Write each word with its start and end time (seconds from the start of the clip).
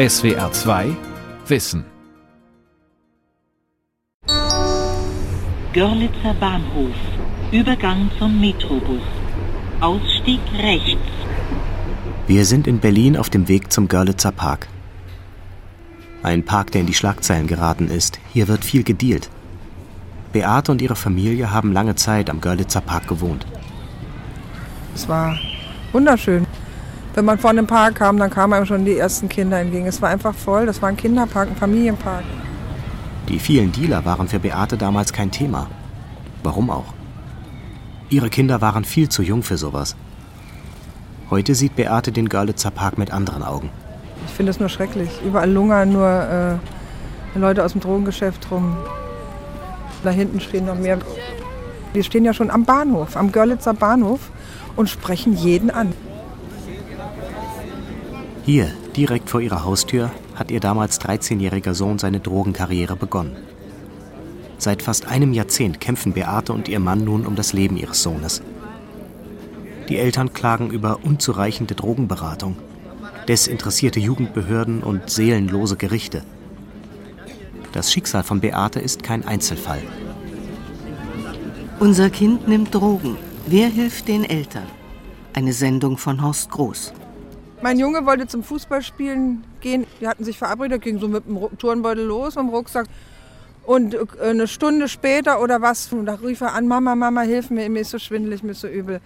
SWR 0.00 0.50
2 0.50 0.96
Wissen. 1.46 1.84
Görlitzer 5.74 6.32
Bahnhof. 6.40 6.94
Übergang 7.52 8.10
zum 8.18 8.40
Metrobus. 8.40 9.02
Ausstieg 9.82 10.40
rechts. 10.56 10.96
Wir 12.26 12.46
sind 12.46 12.66
in 12.66 12.78
Berlin 12.78 13.14
auf 13.14 13.28
dem 13.28 13.46
Weg 13.46 13.70
zum 13.70 13.88
Görlitzer 13.88 14.32
Park. 14.32 14.68
Ein 16.22 16.46
Park, 16.46 16.70
der 16.70 16.80
in 16.80 16.86
die 16.86 16.94
Schlagzeilen 16.94 17.46
geraten 17.46 17.88
ist. 17.88 18.20
Hier 18.32 18.48
wird 18.48 18.64
viel 18.64 18.84
gedealt. 18.84 19.28
Beate 20.32 20.72
und 20.72 20.80
ihre 20.80 20.96
Familie 20.96 21.50
haben 21.50 21.74
lange 21.74 21.96
Zeit 21.96 22.30
am 22.30 22.40
Görlitzer 22.40 22.80
Park 22.80 23.06
gewohnt. 23.06 23.44
Es 24.94 25.06
war 25.06 25.38
wunderschön. 25.92 26.46
Wenn 27.14 27.24
man 27.24 27.38
vor 27.38 27.52
dem 27.52 27.66
Park 27.66 27.96
kam, 27.96 28.18
dann 28.18 28.30
kamen 28.30 28.52
einem 28.52 28.66
schon 28.66 28.84
die 28.84 28.96
ersten 28.96 29.28
Kinder 29.28 29.58
entgegen. 29.58 29.86
Es 29.86 30.00
war 30.00 30.10
einfach 30.10 30.34
voll. 30.34 30.66
Das 30.66 30.80
war 30.80 30.88
ein 30.88 30.96
Kinderpark, 30.96 31.48
ein 31.48 31.56
Familienpark. 31.56 32.22
Die 33.28 33.38
vielen 33.38 33.72
Dealer 33.72 34.04
waren 34.04 34.28
für 34.28 34.38
Beate 34.38 34.76
damals 34.76 35.12
kein 35.12 35.30
Thema. 35.30 35.68
Warum 36.42 36.70
auch? 36.70 36.94
Ihre 38.10 38.30
Kinder 38.30 38.60
waren 38.60 38.84
viel 38.84 39.08
zu 39.08 39.22
jung 39.22 39.42
für 39.42 39.56
sowas. 39.56 39.96
Heute 41.30 41.54
sieht 41.54 41.76
Beate 41.76 42.12
den 42.12 42.28
Görlitzer 42.28 42.70
Park 42.70 42.98
mit 42.98 43.12
anderen 43.12 43.42
Augen. 43.42 43.70
Ich 44.26 44.32
finde 44.32 44.50
es 44.50 44.60
nur 44.60 44.68
schrecklich. 44.68 45.10
Überall 45.24 45.50
lungern 45.50 45.92
nur 45.92 46.60
äh, 47.34 47.38
Leute 47.38 47.64
aus 47.64 47.72
dem 47.72 47.80
Drogengeschäft 47.80 48.50
rum. 48.50 48.76
Da 50.02 50.10
hinten 50.10 50.40
stehen 50.40 50.66
noch 50.66 50.76
mehr. 50.78 50.98
Die 51.94 52.02
stehen 52.02 52.24
ja 52.24 52.34
schon 52.34 52.50
am 52.50 52.64
Bahnhof, 52.64 53.16
am 53.16 53.32
Görlitzer 53.32 53.74
Bahnhof 53.74 54.30
und 54.76 54.88
sprechen 54.88 55.36
jeden 55.36 55.70
an. 55.70 55.92
Hier, 58.44 58.70
direkt 58.96 59.28
vor 59.28 59.40
ihrer 59.40 59.64
Haustür, 59.64 60.10
hat 60.34 60.50
ihr 60.50 60.60
damals 60.60 61.00
13-jähriger 61.00 61.74
Sohn 61.74 61.98
seine 61.98 62.20
Drogenkarriere 62.20 62.96
begonnen. 62.96 63.36
Seit 64.56 64.82
fast 64.82 65.06
einem 65.06 65.32
Jahrzehnt 65.32 65.80
kämpfen 65.80 66.12
Beate 66.12 66.52
und 66.52 66.68
ihr 66.68 66.80
Mann 66.80 67.04
nun 67.04 67.26
um 67.26 67.36
das 67.36 67.52
Leben 67.52 67.76
ihres 67.76 68.02
Sohnes. 68.02 68.42
Die 69.88 69.98
Eltern 69.98 70.32
klagen 70.32 70.70
über 70.70 71.00
unzureichende 71.02 71.74
Drogenberatung, 71.74 72.56
desinteressierte 73.28 74.00
Jugendbehörden 74.00 74.82
und 74.82 75.10
seelenlose 75.10 75.76
Gerichte. 75.76 76.22
Das 77.72 77.92
Schicksal 77.92 78.22
von 78.22 78.40
Beate 78.40 78.80
ist 78.80 79.02
kein 79.02 79.24
Einzelfall. 79.26 79.82
Unser 81.78 82.10
Kind 82.10 82.48
nimmt 82.48 82.74
Drogen. 82.74 83.16
Wer 83.46 83.68
hilft 83.68 84.08
den 84.08 84.24
Eltern? 84.24 84.66
Eine 85.32 85.52
Sendung 85.52 85.96
von 85.96 86.22
Horst 86.22 86.50
Groß. 86.50 86.92
Mein 87.62 87.78
Junge 87.78 88.06
wollte 88.06 88.26
zum 88.26 88.42
Fußballspielen 88.42 89.44
gehen. 89.60 89.86
Die 90.00 90.08
hatten 90.08 90.24
sich 90.24 90.38
verabredet, 90.38 90.80
ging 90.80 90.98
so 90.98 91.08
mit 91.08 91.26
dem 91.26 91.58
Turnbeutel 91.58 92.04
los, 92.04 92.36
mit 92.36 92.44
dem 92.44 92.48
Rucksack. 92.48 92.86
Und 93.66 93.94
äh, 93.94 94.06
eine 94.22 94.48
Stunde 94.48 94.88
später 94.88 95.42
oder 95.42 95.60
was, 95.60 95.90
da 96.04 96.14
rief 96.14 96.40
er 96.40 96.54
an, 96.54 96.66
Mama, 96.66 96.94
Mama, 96.94 97.20
hilf 97.20 97.50
mir, 97.50 97.68
mir 97.68 97.80
ist 97.80 97.90
so 97.90 97.98
schwindelig, 97.98 98.42
mir 98.42 98.52
ist 98.52 98.62
so 98.62 98.68
übel. 98.68 99.00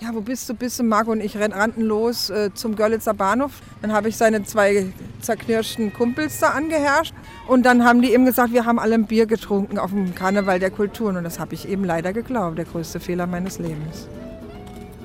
Ja, 0.00 0.14
wo 0.14 0.22
bist 0.22 0.48
du, 0.48 0.54
bist 0.54 0.78
du, 0.78 0.82
Marco? 0.82 1.12
Und 1.12 1.20
ich 1.20 1.38
rannten 1.38 1.82
los 1.82 2.30
äh, 2.30 2.54
zum 2.54 2.74
Görlitzer 2.74 3.12
Bahnhof. 3.12 3.60
Dann 3.82 3.92
habe 3.92 4.08
ich 4.08 4.16
seine 4.16 4.44
zwei 4.44 4.86
zerknirschten 5.20 5.92
Kumpels 5.92 6.38
da 6.38 6.52
angeherrscht. 6.52 7.12
Und 7.46 7.66
dann 7.66 7.84
haben 7.84 8.00
die 8.00 8.14
ihm 8.14 8.24
gesagt, 8.24 8.54
wir 8.54 8.64
haben 8.64 8.78
alle 8.78 8.94
ein 8.94 9.04
Bier 9.04 9.26
getrunken 9.26 9.78
auf 9.78 9.90
dem 9.90 10.14
Karneval 10.14 10.58
der 10.58 10.70
Kulturen. 10.70 11.18
Und 11.18 11.24
das 11.24 11.38
habe 11.38 11.52
ich 11.52 11.68
eben 11.68 11.84
leider 11.84 12.14
geglaubt, 12.14 12.56
der 12.56 12.64
größte 12.64 12.98
Fehler 12.98 13.26
meines 13.26 13.58
Lebens. 13.58 14.08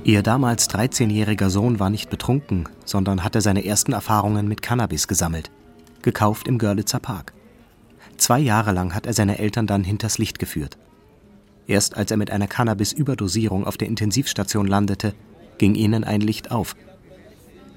Ihr 0.05 0.21
damals 0.21 0.69
13-jähriger 0.69 1.49
Sohn 1.49 1.79
war 1.79 1.89
nicht 1.89 2.11
betrunken, 2.11 2.69
sondern 2.85 3.23
hatte 3.23 3.41
seine 3.41 3.65
ersten 3.65 3.91
Erfahrungen 3.91 4.47
mit 4.47 4.61
Cannabis 4.61 5.07
gesammelt. 5.07 5.49
Gekauft 6.03 6.47
im 6.47 6.59
Görlitzer 6.59 6.99
Park. 6.99 7.33
Zwei 8.15 8.39
Jahre 8.39 8.71
lang 8.71 8.93
hat 8.93 9.07
er 9.07 9.13
seine 9.13 9.39
Eltern 9.39 9.65
dann 9.65 9.83
hinters 9.83 10.19
Licht 10.19 10.37
geführt. 10.37 10.77
Erst 11.65 11.97
als 11.97 12.11
er 12.11 12.17
mit 12.17 12.29
einer 12.29 12.45
Cannabis-Überdosierung 12.45 13.65
auf 13.65 13.77
der 13.77 13.88
Intensivstation 13.88 14.67
landete, 14.67 15.15
ging 15.57 15.73
ihnen 15.73 16.03
ein 16.03 16.21
Licht 16.21 16.51
auf. 16.51 16.75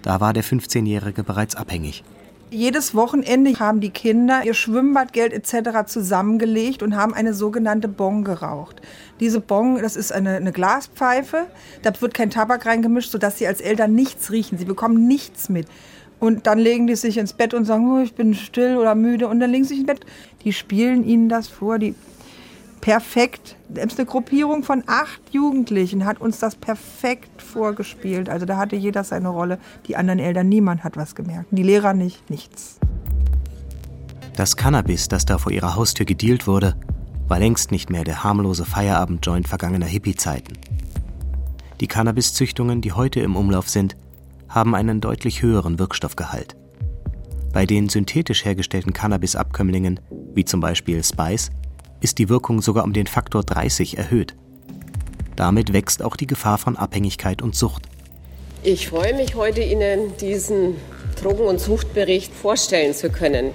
Da 0.03 0.21
war 0.21 0.34
der 0.34 0.44
15-Jährige 0.44 1.25
bereits 1.25 1.55
abhängig. 1.55 2.05
Jedes 2.50 2.94
Wochenende 2.94 3.59
haben 3.59 3.81
die 3.81 3.91
Kinder 3.91 4.43
ihr 4.43 4.55
Schwimmbadgeld 4.55 5.34
etc. 5.34 5.87
zusammengelegt 5.87 6.83
und 6.83 6.97
haben 6.97 7.12
eine 7.12 7.34
sogenannte 7.34 7.88
Bong 7.88 8.25
geraucht. 8.25 8.81
Diese 9.21 9.41
Bong, 9.41 9.81
das 9.83 9.97
ist 9.97 10.12
eine, 10.12 10.37
eine 10.37 10.53
Glaspfeife, 10.53 11.47
da 11.83 11.93
wird 12.01 12.15
kein 12.15 12.31
Tabak 12.31 12.67
reingemischt, 12.67 13.11
sodass 13.11 13.39
sie 13.39 13.47
als 13.47 13.61
Eltern 13.61 13.95
nichts 13.95 14.31
riechen. 14.31 14.59
Sie 14.59 14.65
bekommen 14.65 15.06
nichts 15.06 15.49
mit. 15.49 15.67
Und 16.21 16.47
dann 16.47 16.59
legen 16.59 16.87
die 16.87 16.97
sich 16.97 17.19
ins 17.19 17.33
Bett 17.33 17.55
und 17.55 17.65
sagen, 17.65 17.91
oh, 17.91 18.01
ich 18.01 18.15
bin 18.15 18.34
still 18.34 18.77
oder 18.77 18.95
müde. 18.95 19.29
Und 19.29 19.41
dann 19.41 19.51
legen 19.51 19.65
sie 19.65 19.71
sich 19.71 19.79
ins 19.79 19.87
Bett. 19.87 20.06
Die 20.45 20.53
spielen 20.53 21.05
ihnen 21.05 21.29
das 21.29 21.49
vor, 21.49 21.79
die 21.79 21.95
perfekt. 22.81 23.56
Eine 23.75 24.06
Gruppierung 24.06 24.62
von 24.62 24.83
acht 24.87 25.21
Jugendlichen 25.31 26.05
hat 26.05 26.21
uns 26.21 26.39
das 26.39 26.56
perfekt 26.56 27.43
vorgespielt. 27.43 28.29
Also 28.29 28.47
da 28.47 28.56
hatte 28.56 28.77
jeder 28.77 29.05
seine 29.05 29.29
Rolle. 29.29 29.59
Die 29.87 29.97
anderen 29.97 30.19
Eltern, 30.19 30.49
niemand 30.49 30.85
hat 30.85 30.97
was 30.97 31.15
gemerkt. 31.15 31.47
Die 31.50 31.62
Lehrer 31.62 31.93
nicht, 31.93 32.31
nichts. 32.31 32.79
Das 34.37 34.56
Cannabis, 34.56 35.09
das 35.09 35.27
da 35.27 35.39
vor 35.39 35.53
ihrer 35.53 35.75
Haustür 35.75 36.06
gedealt 36.06 36.47
wurde, 36.47 36.77
war 37.28 37.39
längst 37.39 37.71
nicht 37.71 37.91
mehr 37.91 38.05
der 38.05 38.25
harmlose 38.25 38.65
Feierabendjoint 38.65 39.47
vergangener 39.47 39.87
Hippie-Zeiten. 39.87 40.55
Die 41.81 41.87
Cannabiszüchtungen, 41.87 42.81
die 42.81 42.93
heute 42.93 43.21
im 43.21 43.37
Umlauf 43.37 43.69
sind, 43.69 43.97
haben 44.49 44.75
einen 44.75 45.00
deutlich 45.00 45.43
höheren 45.43 45.78
Wirkstoffgehalt. 45.78 46.56
Bei 47.53 47.67
den 47.67 47.88
synthetisch 47.88 48.44
hergestellten 48.44 48.93
Cannabis-Abkömmlingen, 48.93 50.00
wie 50.34 50.44
zum 50.44 50.61
Beispiel 50.61 51.05
Spice, 51.05 51.50
ist 52.00 52.19
die 52.19 52.28
Wirkung 52.28 52.62
sogar 52.62 52.84
um 52.84 52.93
den 52.93 53.06
Faktor 53.06 53.43
30 53.43 53.99
erhöht. 53.99 54.34
Damit 55.37 55.72
wächst 55.72 56.03
auch 56.03 56.17
die 56.17 56.27
Gefahr 56.27 56.59
von 56.59 56.77
Abhängigkeit 56.77 57.43
und 57.43 57.55
Sucht. 57.55 57.88
Ich 58.62 58.88
freue 58.88 59.15
mich 59.15 59.34
heute, 59.37 59.61
Ihnen 59.61 60.17
diesen 60.21 60.77
Drogen- 61.21 61.47
und 61.47 61.61
Suchtbericht 61.61 62.33
vorstellen 62.34 62.94
zu 62.94 63.11
können. 63.11 63.53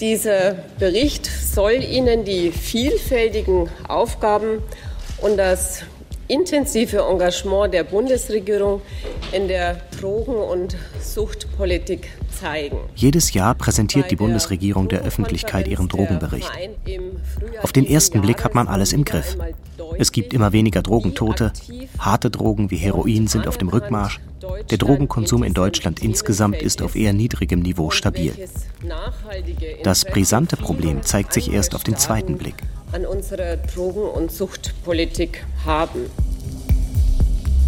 Dieser 0.00 0.56
Bericht 0.78 1.26
soll 1.26 1.84
Ihnen 1.84 2.24
die 2.24 2.50
vielfältigen 2.50 3.68
Aufgaben 3.86 4.62
und 5.22 5.36
das 5.36 5.82
intensive 6.28 6.98
Engagement 6.98 7.72
der 7.72 7.84
Bundesregierung 7.84 8.82
in 9.32 9.48
der 9.48 9.80
Drogen- 10.00 10.36
und 10.36 10.76
Suchtpolitik 11.00 12.08
zeigen. 12.30 12.78
Jedes 12.94 13.32
Jahr 13.32 13.54
präsentiert 13.54 14.10
die 14.10 14.16
Bundesregierung 14.16 14.88
der 14.88 15.02
Öffentlichkeit 15.02 15.68
ihren 15.68 15.88
Drogenbericht. 15.88 16.50
Auf 17.62 17.72
den 17.72 17.86
ersten 17.86 18.20
Blick 18.20 18.44
hat 18.44 18.54
man 18.54 18.68
alles 18.68 18.92
im 18.92 19.04
Griff. 19.04 19.36
Es 19.98 20.12
gibt 20.12 20.32
immer 20.32 20.52
weniger 20.52 20.82
Drogentote, 20.82 21.52
harte 21.98 22.30
Drogen 22.30 22.70
wie 22.70 22.76
Heroin 22.76 23.26
sind 23.26 23.46
auf 23.46 23.58
dem 23.58 23.68
Rückmarsch, 23.68 24.20
der 24.70 24.78
Drogenkonsum 24.78 25.42
in 25.42 25.54
Deutschland 25.54 26.02
insgesamt 26.02 26.60
ist 26.60 26.82
auf 26.82 26.96
eher 26.96 27.12
niedrigem 27.12 27.60
Niveau 27.60 27.90
stabil. 27.90 28.34
Das 29.82 30.04
brisante 30.04 30.56
Problem 30.56 31.02
zeigt 31.02 31.32
sich 31.32 31.52
erst 31.52 31.74
auf 31.74 31.82
den 31.82 31.96
zweiten 31.96 32.36
Blick. 32.36 32.56
An 32.94 33.06
unserer 33.06 33.56
Drogen- 33.56 34.08
und 34.08 34.30
Suchtpolitik 34.30 35.44
haben. 35.64 36.08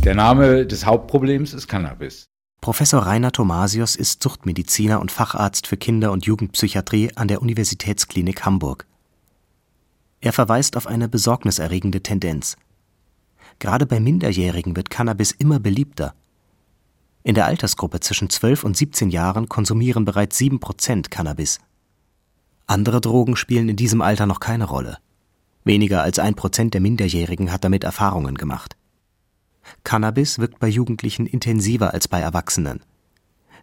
Der 0.04 0.14
Name 0.14 0.64
des 0.64 0.86
Hauptproblems 0.86 1.52
ist 1.52 1.66
Cannabis. 1.66 2.26
Professor 2.60 3.04
Rainer 3.04 3.32
Thomasius 3.32 3.96
ist 3.96 4.22
Suchtmediziner 4.22 5.00
und 5.00 5.10
Facharzt 5.10 5.66
für 5.66 5.76
Kinder- 5.76 6.12
und 6.12 6.26
Jugendpsychiatrie 6.26 7.10
an 7.16 7.26
der 7.26 7.42
Universitätsklinik 7.42 8.46
Hamburg. 8.46 8.86
Er 10.20 10.32
verweist 10.32 10.76
auf 10.76 10.86
eine 10.86 11.08
besorgniserregende 11.08 12.04
Tendenz. 12.04 12.56
Gerade 13.58 13.84
bei 13.84 13.98
Minderjährigen 13.98 14.76
wird 14.76 14.90
Cannabis 14.90 15.32
immer 15.32 15.58
beliebter. 15.58 16.14
In 17.24 17.34
der 17.34 17.46
Altersgruppe 17.46 17.98
zwischen 17.98 18.30
12 18.30 18.62
und 18.62 18.76
17 18.76 19.10
Jahren 19.10 19.48
konsumieren 19.48 20.04
bereits 20.04 20.38
7 20.38 20.60
Prozent 20.60 21.10
Cannabis. 21.10 21.58
Andere 22.68 23.00
Drogen 23.00 23.34
spielen 23.34 23.68
in 23.68 23.76
diesem 23.76 24.02
Alter 24.02 24.26
noch 24.26 24.38
keine 24.38 24.66
Rolle. 24.66 24.98
Weniger 25.66 26.04
als 26.04 26.20
ein 26.20 26.36
Prozent 26.36 26.74
der 26.74 26.80
Minderjährigen 26.80 27.50
hat 27.50 27.64
damit 27.64 27.82
Erfahrungen 27.82 28.36
gemacht. 28.36 28.76
Cannabis 29.82 30.38
wirkt 30.38 30.60
bei 30.60 30.68
Jugendlichen 30.68 31.26
intensiver 31.26 31.92
als 31.92 32.06
bei 32.06 32.20
Erwachsenen. 32.20 32.82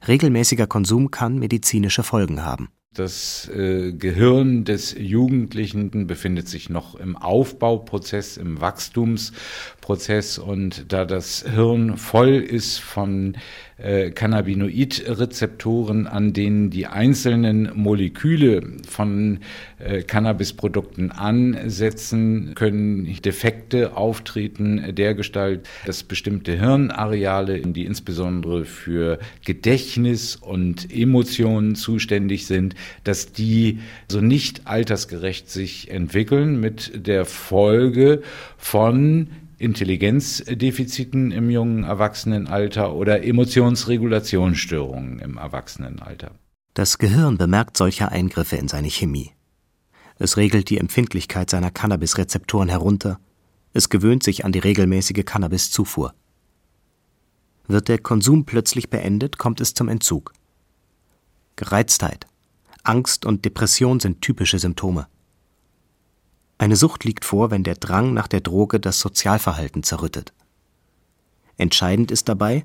Regelmäßiger 0.05 0.67
Konsum 0.67 1.11
kann 1.11 1.39
medizinische 1.39 2.03
Folgen 2.03 2.43
haben. 2.43 2.67
Das 2.93 3.49
äh, 3.55 3.93
Gehirn 3.93 4.65
des 4.65 4.93
Jugendlichen 4.99 6.05
befindet 6.05 6.49
sich 6.49 6.69
noch 6.69 6.93
im 6.95 7.15
Aufbauprozess, 7.15 8.35
im 8.35 8.59
Wachstumsprozess 8.59 10.37
und 10.37 10.91
da 10.91 11.05
das 11.05 11.45
Hirn 11.49 11.97
voll 11.97 12.33
ist 12.35 12.79
von 12.79 13.37
äh, 13.77 14.11
Cannabinoid-Rezeptoren, 14.11 16.07
an 16.07 16.33
denen 16.33 16.69
die 16.69 16.87
einzelnen 16.87 17.71
Moleküle 17.75 18.61
von 18.87 19.39
äh, 19.79 20.03
Cannabisprodukten 20.03 21.11
ansetzen, 21.11 22.53
können 22.55 23.05
Defekte 23.21 23.95
auftreten, 23.97 24.95
dergestalt, 24.95 25.67
dass 25.85 26.03
bestimmte 26.03 26.59
Hirnareale, 26.59 27.59
die 27.61 27.85
insbesondere 27.85 28.65
für 28.65 29.19
Gedächtnis 29.45 30.35
und 30.35 30.93
Emotionen 30.93 31.75
zuständig 31.75 32.45
sind, 32.45 32.75
dass 33.03 33.31
die 33.31 33.79
so 34.07 34.21
nicht 34.21 34.67
altersgerecht 34.67 35.49
sich 35.49 35.89
entwickeln 35.89 36.59
mit 36.59 37.07
der 37.07 37.25
Folge 37.25 38.21
von 38.57 39.27
Intelligenzdefiziten 39.63 41.31
im 41.31 41.49
jungen 41.49 41.83
Erwachsenenalter 41.85 42.93
oder 42.93 43.23
Emotionsregulationsstörungen 43.23 45.19
im 45.19 45.37
Erwachsenenalter. 45.37 46.31
Das 46.73 46.97
Gehirn 46.97 47.37
bemerkt 47.37 47.77
solche 47.77 48.09
Eingriffe 48.11 48.57
in 48.57 48.67
seine 48.67 48.89
Chemie. 48.89 49.31
Es 50.19 50.37
regelt 50.37 50.69
die 50.69 50.77
Empfindlichkeit 50.77 51.49
seiner 51.49 51.71
Cannabisrezeptoren 51.71 52.69
herunter, 52.69 53.19
es 53.73 53.89
gewöhnt 53.89 54.21
sich 54.23 54.45
an 54.45 54.51
die 54.51 54.59
regelmäßige 54.59 55.25
Cannabiszufuhr. 55.25 56.13
Wird 57.67 57.87
der 57.87 57.97
Konsum 57.97 58.45
plötzlich 58.45 58.89
beendet, 58.89 59.37
kommt 59.37 59.61
es 59.61 59.73
zum 59.73 59.87
Entzug. 59.89 60.33
Gereiztheit, 61.55 62.27
Angst 62.83 63.25
und 63.25 63.45
Depression 63.45 63.99
sind 63.99 64.21
typische 64.21 64.59
Symptome. 64.59 65.07
Eine 66.63 66.77
Sucht 66.77 67.03
liegt 67.03 67.25
vor, 67.25 67.51
wenn 67.51 67.65
der 67.65 67.75
Drang 67.75 68.13
nach 68.13 68.29
der 68.29 68.39
Droge 68.39 68.79
das 68.79 68.97
Sozialverhalten 69.01 69.83
zerrüttet. 69.83 70.31
Entscheidend 71.57 72.09
ist 72.09 72.29
dabei, 72.29 72.63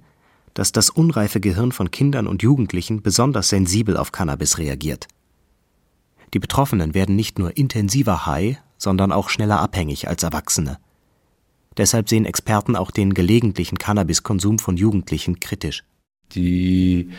dass 0.54 0.70
das 0.70 0.88
unreife 0.88 1.40
Gehirn 1.40 1.72
von 1.72 1.90
Kindern 1.90 2.28
und 2.28 2.40
Jugendlichen 2.40 3.02
besonders 3.02 3.48
sensibel 3.48 3.96
auf 3.96 4.12
Cannabis 4.12 4.58
reagiert. 4.58 5.08
Die 6.32 6.38
Betroffenen 6.38 6.94
werden 6.94 7.16
nicht 7.16 7.40
nur 7.40 7.56
intensiver 7.56 8.24
high, 8.24 8.58
sondern 8.76 9.10
auch 9.10 9.30
schneller 9.30 9.58
abhängig 9.58 10.06
als 10.06 10.22
Erwachsene. 10.22 10.78
Deshalb 11.76 12.08
sehen 12.08 12.24
Experten 12.24 12.76
auch 12.76 12.92
den 12.92 13.14
gelegentlichen 13.14 13.78
Cannabiskonsum 13.78 14.60
von 14.60 14.76
Jugendlichen 14.76 15.40
kritisch. 15.40 15.82
Die 16.36 17.10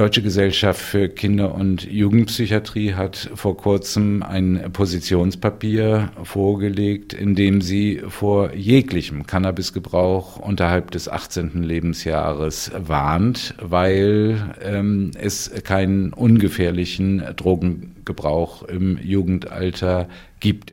Deutsche 0.00 0.22
Gesellschaft 0.22 0.80
für 0.80 1.10
Kinder- 1.10 1.54
und 1.54 1.84
Jugendpsychiatrie 1.84 2.94
hat 2.94 3.30
vor 3.34 3.58
kurzem 3.58 4.22
ein 4.22 4.72
Positionspapier 4.72 6.10
vorgelegt, 6.22 7.12
in 7.12 7.34
dem 7.34 7.60
sie 7.60 8.00
vor 8.08 8.54
jeglichem 8.54 9.26
Cannabisgebrauch 9.26 10.38
unterhalb 10.38 10.90
des 10.92 11.10
18. 11.10 11.62
Lebensjahres 11.62 12.70
warnt, 12.78 13.54
weil 13.60 14.54
ähm, 14.62 15.10
es 15.18 15.50
keinen 15.64 16.14
ungefährlichen 16.14 17.22
Drogengebrauch 17.36 18.62
im 18.62 18.96
Jugendalter 19.02 20.08
gibt. 20.40 20.72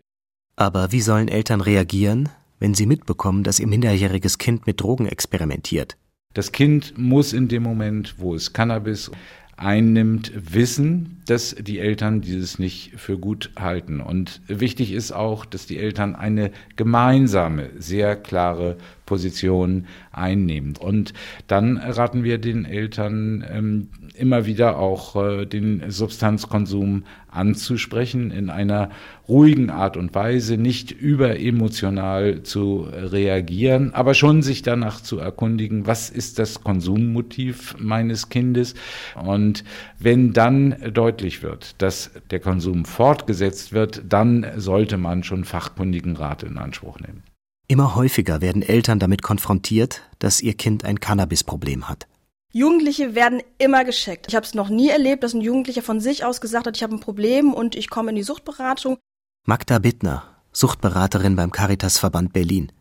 Aber 0.55 0.93
wie 0.93 1.01
sollen 1.01 1.27
Eltern 1.27 1.59
reagieren, 1.59 2.29
wenn 2.59 2.73
sie 2.73 2.85
mitbekommen, 2.85 3.43
dass 3.43 3.59
ihr 3.59 3.67
minderjähriges 3.67 4.37
Kind 4.37 4.67
mit 4.67 4.79
Drogen 4.79 5.05
experimentiert? 5.05 5.97
Das 6.37 6.51
Kind 6.51 6.95
muss 6.99 7.33
in 7.33 7.47
dem 7.47 7.63
Moment, 7.63 8.13
wo 8.19 8.35
es 8.35 8.53
Cannabis 8.53 9.09
einnimmt, 9.55 10.31
wissen, 10.35 11.19
dass 11.25 11.55
die 11.55 11.79
Eltern 11.79 12.21
dieses 12.21 12.59
nicht 12.59 12.91
für 12.95 13.17
gut 13.17 13.49
halten. 13.57 14.01
Und 14.01 14.39
wichtig 14.45 14.91
ist 14.91 15.11
auch, 15.11 15.45
dass 15.45 15.65
die 15.65 15.79
Eltern 15.79 16.15
eine 16.15 16.51
gemeinsame, 16.75 17.71
sehr 17.79 18.15
klare 18.15 18.77
Position 19.07 19.87
einnehmen. 20.11 20.75
Und 20.77 21.13
dann 21.47 21.77
raten 21.77 22.23
wir 22.23 22.37
den 22.37 22.65
Eltern 22.65 23.43
ähm, 23.49 23.87
immer 24.13 24.45
wieder 24.45 24.77
auch 24.77 25.15
äh, 25.15 25.45
den 25.47 25.89
Substanzkonsum 25.89 27.05
anzusprechen 27.29 28.31
in 28.31 28.49
einer 28.49 28.89
ruhigen 29.27 29.69
Art 29.69 29.97
und 29.97 30.13
Weise, 30.15 30.57
nicht 30.57 30.91
überemotional 30.91 32.43
zu 32.43 32.87
reagieren, 32.91 33.93
aber 33.93 34.13
schon 34.13 34.41
sich 34.41 34.61
danach 34.61 35.01
zu 35.01 35.19
erkundigen, 35.19 35.85
was 35.85 36.09
ist 36.09 36.39
das 36.39 36.63
Konsummotiv 36.63 37.75
meines 37.79 38.29
Kindes 38.29 38.75
und 39.15 39.63
wenn 39.99 40.33
dann 40.33 40.75
deutlich 40.93 41.43
wird, 41.43 41.81
dass 41.81 42.11
der 42.31 42.39
Konsum 42.39 42.85
fortgesetzt 42.85 43.73
wird, 43.73 44.03
dann 44.07 44.45
sollte 44.55 44.97
man 44.97 45.23
schon 45.23 45.43
fachkundigen 45.43 46.15
Rat 46.15 46.43
in 46.43 46.57
Anspruch 46.57 46.99
nehmen. 46.99 47.23
Immer 47.69 47.95
häufiger 47.95 48.39
werden 48.39 48.61
Eltern 48.61 48.97
damit 48.97 49.21
konfrontiert, 49.21 50.01
dass 50.19 50.41
ihr 50.41 50.53
Kind 50.53 50.85
ein 50.85 51.01
Cannabisproblem 51.01 51.89
hat. 51.89 52.07
Jugendliche 52.53 53.13
werden 53.13 53.41
immer 53.57 53.83
gescheckt. 53.83 54.27
Ich 54.29 54.35
habe 54.35 54.45
es 54.45 54.53
noch 54.53 54.69
nie 54.69 54.89
erlebt, 54.89 55.21
dass 55.21 55.33
ein 55.33 55.41
Jugendlicher 55.41 55.81
von 55.81 55.99
sich 55.99 56.23
aus 56.23 56.39
gesagt 56.39 56.65
hat, 56.65 56.77
ich 56.77 56.83
habe 56.83 56.95
ein 56.95 57.01
Problem 57.01 57.53
und 57.53 57.75
ich 57.75 57.89
komme 57.89 58.11
in 58.11 58.15
die 58.15 58.23
Suchtberatung. 58.23 58.97
Magda 59.45 59.79
Bittner, 59.79 60.23
Suchtberaterin 60.53 61.35
beim 61.35 61.51
Caritasverband 61.51 62.31
Berlin. 62.31 62.71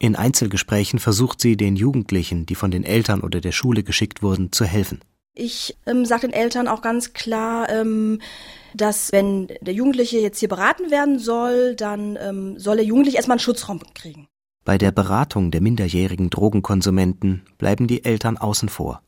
In 0.00 0.16
Einzelgesprächen 0.16 0.98
versucht 0.98 1.40
sie 1.40 1.56
den 1.56 1.76
Jugendlichen, 1.76 2.44
die 2.44 2.56
von 2.56 2.72
den 2.72 2.82
Eltern 2.82 3.20
oder 3.20 3.40
der 3.40 3.52
Schule 3.52 3.84
geschickt 3.84 4.20
wurden, 4.20 4.50
zu 4.50 4.64
helfen. 4.64 5.00
Ich 5.34 5.76
ähm, 5.86 6.04
sage 6.04 6.28
den 6.28 6.34
Eltern 6.34 6.68
auch 6.68 6.82
ganz 6.82 7.14
klar, 7.14 7.68
ähm, 7.70 8.20
dass 8.74 9.12
wenn 9.12 9.48
der 9.62 9.72
Jugendliche 9.72 10.18
jetzt 10.18 10.40
hier 10.40 10.48
beraten 10.48 10.90
werden 10.90 11.18
soll, 11.18 11.74
dann 11.74 12.18
ähm, 12.20 12.58
soll 12.58 12.76
der 12.76 12.84
Jugendliche 12.84 13.16
erstmal 13.16 13.36
einen 13.36 13.40
Schutzraum 13.40 13.80
kriegen. 13.94 14.28
Bei 14.64 14.76
der 14.76 14.92
Beratung 14.92 15.50
der 15.50 15.62
minderjährigen 15.62 16.28
Drogenkonsumenten 16.28 17.42
bleiben 17.56 17.86
die 17.86 18.04
Eltern 18.04 18.36
außen 18.36 18.68
vor. 18.68 19.02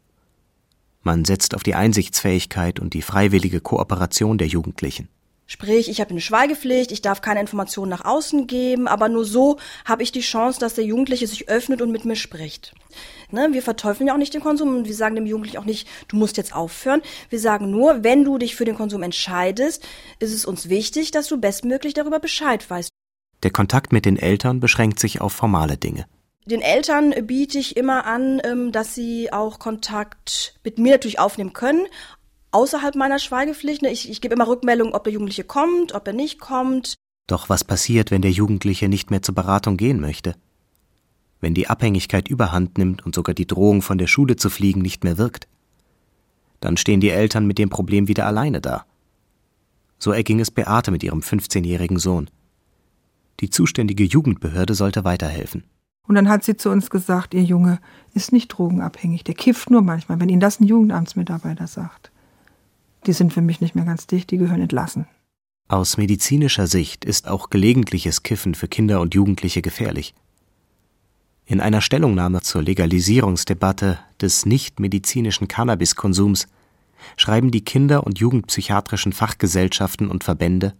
Man 1.02 1.26
setzt 1.26 1.54
auf 1.54 1.62
die 1.62 1.74
Einsichtsfähigkeit 1.74 2.80
und 2.80 2.94
die 2.94 3.02
freiwillige 3.02 3.60
Kooperation 3.60 4.38
der 4.38 4.46
Jugendlichen. 4.46 5.08
Sprich, 5.46 5.90
ich 5.90 6.00
habe 6.00 6.10
eine 6.10 6.22
Schweigepflicht, 6.22 6.90
ich 6.90 7.02
darf 7.02 7.20
keine 7.20 7.40
Informationen 7.40 7.90
nach 7.90 8.06
außen 8.06 8.46
geben, 8.46 8.88
aber 8.88 9.10
nur 9.10 9.26
so 9.26 9.58
habe 9.84 10.02
ich 10.02 10.10
die 10.10 10.22
Chance, 10.22 10.58
dass 10.58 10.74
der 10.74 10.86
Jugendliche 10.86 11.26
sich 11.26 11.50
öffnet 11.50 11.82
und 11.82 11.92
mit 11.92 12.06
mir 12.06 12.16
spricht. 12.16 12.74
Ne, 13.34 13.48
wir 13.50 13.62
verteufeln 13.62 14.06
ja 14.06 14.14
auch 14.14 14.18
nicht 14.18 14.32
den 14.32 14.40
Konsum 14.40 14.76
und 14.76 14.86
wir 14.86 14.94
sagen 14.94 15.16
dem 15.16 15.26
Jugendlichen 15.26 15.58
auch 15.58 15.64
nicht, 15.64 15.88
du 16.06 16.16
musst 16.16 16.36
jetzt 16.36 16.54
aufhören. 16.54 17.02
Wir 17.30 17.40
sagen 17.40 17.68
nur, 17.68 18.04
wenn 18.04 18.22
du 18.22 18.38
dich 18.38 18.54
für 18.54 18.64
den 18.64 18.76
Konsum 18.76 19.02
entscheidest, 19.02 19.84
ist 20.20 20.32
es 20.32 20.44
uns 20.44 20.68
wichtig, 20.68 21.10
dass 21.10 21.26
du 21.26 21.40
bestmöglich 21.40 21.94
darüber 21.94 22.20
Bescheid 22.20 22.70
weißt. 22.70 22.88
Der 23.42 23.50
Kontakt 23.50 23.92
mit 23.92 24.04
den 24.04 24.16
Eltern 24.16 24.60
beschränkt 24.60 25.00
sich 25.00 25.20
auf 25.20 25.32
formale 25.32 25.76
Dinge. 25.76 26.06
Den 26.46 26.62
Eltern 26.62 27.12
biete 27.26 27.58
ich 27.58 27.76
immer 27.76 28.06
an, 28.06 28.40
ähm, 28.44 28.70
dass 28.70 28.94
sie 28.94 29.32
auch 29.32 29.58
Kontakt 29.58 30.54
mit 30.62 30.78
mir 30.78 30.92
natürlich 30.92 31.18
aufnehmen 31.18 31.54
können, 31.54 31.86
außerhalb 32.52 32.94
meiner 32.94 33.18
Schweigepflicht. 33.18 33.82
Ne, 33.82 33.90
ich, 33.90 34.08
ich 34.08 34.20
gebe 34.20 34.34
immer 34.34 34.46
Rückmeldung, 34.46 34.94
ob 34.94 35.02
der 35.02 35.12
Jugendliche 35.12 35.42
kommt, 35.42 35.92
ob 35.92 36.06
er 36.06 36.12
nicht 36.12 36.38
kommt. 36.38 36.94
Doch 37.26 37.48
was 37.48 37.64
passiert, 37.64 38.12
wenn 38.12 38.22
der 38.22 38.30
Jugendliche 38.30 38.88
nicht 38.88 39.10
mehr 39.10 39.22
zur 39.22 39.34
Beratung 39.34 39.76
gehen 39.76 40.00
möchte? 40.00 40.36
Wenn 41.44 41.52
die 41.52 41.68
Abhängigkeit 41.68 42.26
überhand 42.28 42.78
nimmt 42.78 43.04
und 43.04 43.14
sogar 43.14 43.34
die 43.34 43.46
Drohung 43.46 43.82
von 43.82 43.98
der 43.98 44.06
Schule 44.06 44.36
zu 44.36 44.48
fliegen 44.48 44.80
nicht 44.80 45.04
mehr 45.04 45.18
wirkt? 45.18 45.46
Dann 46.60 46.78
stehen 46.78 47.02
die 47.02 47.10
Eltern 47.10 47.46
mit 47.46 47.58
dem 47.58 47.68
Problem 47.68 48.08
wieder 48.08 48.24
alleine 48.24 48.62
da. 48.62 48.86
So 49.98 50.10
erging 50.10 50.40
es 50.40 50.50
Beate 50.50 50.90
mit 50.90 51.02
ihrem 51.02 51.20
15-jährigen 51.20 51.98
Sohn. 51.98 52.30
Die 53.40 53.50
zuständige 53.50 54.04
Jugendbehörde 54.04 54.72
sollte 54.72 55.04
weiterhelfen. 55.04 55.64
Und 56.08 56.14
dann 56.14 56.30
hat 56.30 56.44
sie 56.44 56.56
zu 56.56 56.70
uns 56.70 56.88
gesagt, 56.88 57.34
ihr 57.34 57.44
Junge 57.44 57.78
ist 58.14 58.32
nicht 58.32 58.48
drogenabhängig, 58.48 59.22
der 59.24 59.34
kifft 59.34 59.68
nur 59.68 59.82
manchmal, 59.82 60.20
wenn 60.20 60.30
Ihnen 60.30 60.40
das 60.40 60.60
ein 60.60 60.66
Jugendamtsmitarbeiter 60.66 61.66
sagt. 61.66 62.10
Die 63.04 63.12
sind 63.12 63.34
für 63.34 63.42
mich 63.42 63.60
nicht 63.60 63.74
mehr 63.74 63.84
ganz 63.84 64.06
dicht, 64.06 64.30
die 64.30 64.38
gehören 64.38 64.62
entlassen. 64.62 65.06
Aus 65.68 65.98
medizinischer 65.98 66.68
Sicht 66.68 67.04
ist 67.04 67.28
auch 67.28 67.50
gelegentliches 67.50 68.22
Kiffen 68.22 68.54
für 68.54 68.66
Kinder 68.66 69.02
und 69.02 69.14
Jugendliche 69.14 69.60
gefährlich. 69.60 70.14
In 71.46 71.60
einer 71.60 71.80
Stellungnahme 71.80 72.40
zur 72.40 72.62
Legalisierungsdebatte 72.62 73.98
des 74.20 74.46
nichtmedizinischen 74.46 75.46
Cannabiskonsums 75.46 76.46
schreiben 77.16 77.50
die 77.50 77.64
Kinder- 77.64 78.04
und 78.04 78.18
Jugendpsychiatrischen 78.18 79.12
Fachgesellschaften 79.12 80.08
und 80.08 80.24
Verbände 80.24 80.74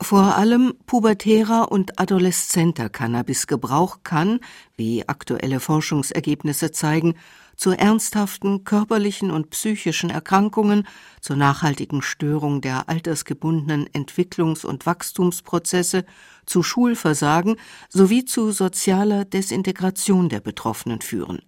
vor 0.00 0.36
allem 0.36 0.74
pubertärer 0.86 1.72
und 1.72 1.98
adoleszenter 1.98 2.90
Cannabisgebrauch 2.90 4.00
kann, 4.02 4.40
wie 4.76 5.08
aktuelle 5.08 5.58
Forschungsergebnisse 5.58 6.70
zeigen, 6.70 7.14
zu 7.56 7.70
ernsthaften 7.70 8.64
körperlichen 8.64 9.30
und 9.30 9.48
psychischen 9.48 10.10
Erkrankungen, 10.10 10.86
zur 11.22 11.36
nachhaltigen 11.36 12.02
Störung 12.02 12.60
der 12.60 12.90
altersgebundenen 12.90 13.88
Entwicklungs- 13.88 14.66
und 14.66 14.84
Wachstumsprozesse, 14.84 16.04
zu 16.46 16.62
Schulversagen 16.62 17.56
sowie 17.88 18.24
zu 18.24 18.52
sozialer 18.52 19.24
Desintegration 19.24 20.28
der 20.28 20.40
Betroffenen 20.40 21.00
führen 21.00 21.42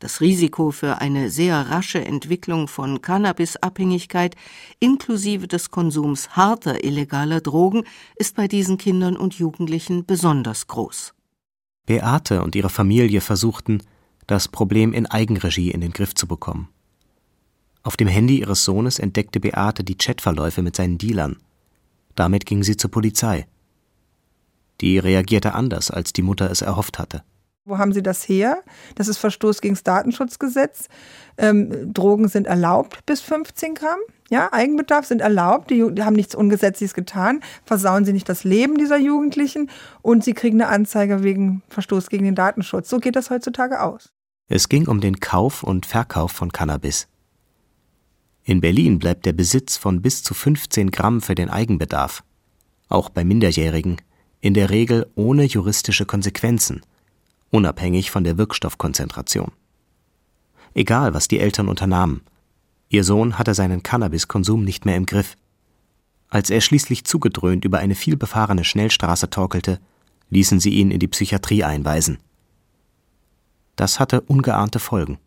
das 0.00 0.22
Risiko 0.22 0.70
für 0.70 1.00
eine 1.02 1.28
sehr 1.28 1.68
rasche 1.68 2.02
Entwicklung 2.02 2.68
von 2.68 3.02
Cannabisabhängigkeit 3.02 4.34
inklusive 4.80 5.46
des 5.46 5.70
Konsums 5.70 6.30
harter 6.30 6.82
illegaler 6.84 7.42
Drogen 7.42 7.84
ist 8.16 8.34
bei 8.34 8.48
diesen 8.48 8.78
Kindern 8.78 9.16
und 9.16 9.34
Jugendlichen 9.34 10.06
besonders 10.06 10.66
groß. 10.66 11.12
Beate 11.86 12.42
und 12.42 12.56
ihre 12.56 12.70
Familie 12.70 13.20
versuchten, 13.20 13.82
das 14.26 14.48
Problem 14.48 14.94
in 14.94 15.06
Eigenregie 15.06 15.70
in 15.70 15.82
den 15.82 15.92
Griff 15.92 16.14
zu 16.14 16.26
bekommen. 16.26 16.68
Auf 17.82 17.98
dem 17.98 18.08
Handy 18.08 18.40
ihres 18.40 18.64
Sohnes 18.64 18.98
entdeckte 18.98 19.38
Beate 19.38 19.84
die 19.84 19.96
Chatverläufe 19.98 20.62
mit 20.62 20.76
seinen 20.76 20.96
Dealern. 20.96 21.36
Damit 22.14 22.46
ging 22.46 22.62
sie 22.62 22.76
zur 22.76 22.90
Polizei. 22.90 23.46
Die 24.80 24.98
reagierte 24.98 25.54
anders, 25.54 25.90
als 25.90 26.12
die 26.12 26.22
Mutter 26.22 26.50
es 26.50 26.62
erhofft 26.62 26.98
hatte. 26.98 27.22
Wo 27.66 27.78
haben 27.78 27.92
Sie 27.92 28.02
das 28.02 28.26
her? 28.28 28.62
Das 28.94 29.06
ist 29.06 29.18
Verstoß 29.18 29.60
gegen 29.60 29.74
das 29.74 29.84
Datenschutzgesetz. 29.84 30.88
Ähm, 31.36 31.92
Drogen 31.92 32.28
sind 32.28 32.46
erlaubt 32.46 33.04
bis 33.06 33.20
15 33.20 33.74
Gramm. 33.74 33.98
Ja, 34.30 34.52
Eigenbedarf 34.52 35.06
sind 35.06 35.20
erlaubt. 35.20 35.70
Die, 35.70 35.84
die, 35.92 36.02
haben 36.02 36.16
nichts 36.16 36.34
Ungesetzliches 36.34 36.94
getan. 36.94 37.40
Versauen 37.64 38.04
Sie 38.04 38.12
nicht 38.12 38.28
das 38.28 38.44
Leben 38.44 38.78
dieser 38.78 38.96
Jugendlichen. 38.96 39.70
Und 40.00 40.24
Sie 40.24 40.32
kriegen 40.32 40.60
eine 40.60 40.70
Anzeige 40.70 41.22
wegen 41.22 41.62
Verstoß 41.68 42.08
gegen 42.08 42.24
den 42.24 42.34
Datenschutz. 42.34 42.88
So 42.88 42.98
geht 42.98 43.16
das 43.16 43.30
heutzutage 43.30 43.82
aus. 43.82 44.10
Es 44.48 44.68
ging 44.68 44.88
um 44.88 45.00
den 45.00 45.20
Kauf 45.20 45.62
und 45.62 45.84
Verkauf 45.86 46.32
von 46.32 46.52
Cannabis. 46.52 47.08
In 48.42 48.60
Berlin 48.60 48.98
bleibt 48.98 49.26
der 49.26 49.32
Besitz 49.32 49.76
von 49.76 50.00
bis 50.00 50.22
zu 50.22 50.32
15 50.34 50.90
Gramm 50.90 51.20
für 51.20 51.34
den 51.34 51.50
Eigenbedarf, 51.50 52.24
auch 52.88 53.10
bei 53.10 53.22
Minderjährigen, 53.22 53.98
in 54.40 54.54
der 54.54 54.70
Regel 54.70 55.06
ohne 55.14 55.44
juristische 55.44 56.06
Konsequenzen, 56.06 56.82
unabhängig 57.50 58.10
von 58.10 58.24
der 58.24 58.38
Wirkstoffkonzentration. 58.38 59.52
Egal, 60.74 61.14
was 61.14 61.28
die 61.28 61.40
Eltern 61.40 61.68
unternahmen, 61.68 62.22
ihr 62.88 63.04
Sohn 63.04 63.38
hatte 63.38 63.54
seinen 63.54 63.82
Cannabiskonsum 63.82 64.64
nicht 64.64 64.86
mehr 64.86 64.96
im 64.96 65.06
Griff. 65.06 65.36
Als 66.28 66.50
er 66.50 66.60
schließlich 66.60 67.04
zugedröhnt 67.04 67.64
über 67.64 67.78
eine 67.78 67.94
vielbefahrene 67.94 68.64
Schnellstraße 68.64 69.30
torkelte, 69.30 69.80
ließen 70.30 70.60
sie 70.60 70.70
ihn 70.70 70.90
in 70.90 71.00
die 71.00 71.08
Psychiatrie 71.08 71.64
einweisen. 71.64 72.18
Das 73.74 73.98
hatte 73.98 74.20
ungeahnte 74.20 74.78
Folgen. 74.78 75.18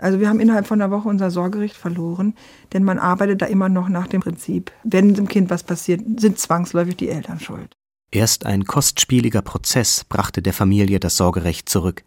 Also 0.00 0.20
wir 0.20 0.28
haben 0.28 0.40
innerhalb 0.40 0.66
von 0.66 0.80
einer 0.80 0.90
Woche 0.90 1.08
unser 1.08 1.30
Sorgerecht 1.30 1.76
verloren, 1.76 2.34
denn 2.72 2.84
man 2.84 2.98
arbeitet 2.98 3.42
da 3.42 3.46
immer 3.46 3.68
noch 3.68 3.88
nach 3.88 4.06
dem 4.06 4.20
Prinzip, 4.20 4.72
wenn 4.84 5.14
dem 5.14 5.28
Kind 5.28 5.50
was 5.50 5.64
passiert, 5.64 6.02
sind 6.20 6.38
zwangsläufig 6.38 6.96
die 6.96 7.08
Eltern 7.08 7.40
schuld. 7.40 7.77
Erst 8.10 8.46
ein 8.46 8.64
kostspieliger 8.64 9.42
Prozess 9.42 10.04
brachte 10.04 10.40
der 10.40 10.54
Familie 10.54 10.98
das 10.98 11.16
Sorgerecht 11.16 11.68
zurück. 11.68 12.04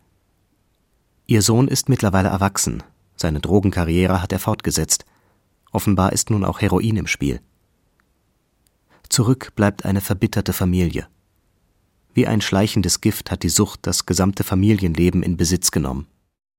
Ihr 1.27 1.43
Sohn 1.43 1.67
ist 1.67 1.89
mittlerweile 1.89 2.29
erwachsen, 2.29 2.83
seine 3.15 3.39
Drogenkarriere 3.39 4.21
hat 4.21 4.31
er 4.31 4.39
fortgesetzt. 4.39 5.05
Offenbar 5.71 6.11
ist 6.11 6.31
nun 6.31 6.43
auch 6.43 6.59
Heroin 6.59 6.97
im 6.97 7.07
Spiel. 7.07 7.39
Zurück 9.09 9.53
bleibt 9.55 9.85
eine 9.85 10.01
verbitterte 10.01 10.53
Familie. 10.53 11.07
Wie 12.13 12.25
ein 12.25 12.41
schleichendes 12.41 12.99
Gift 12.99 13.29
hat 13.29 13.43
die 13.43 13.49
Sucht 13.49 13.81
das 13.83 14.07
gesamte 14.07 14.43
Familienleben 14.43 15.21
in 15.21 15.37
Besitz 15.37 15.69
genommen. 15.69 16.07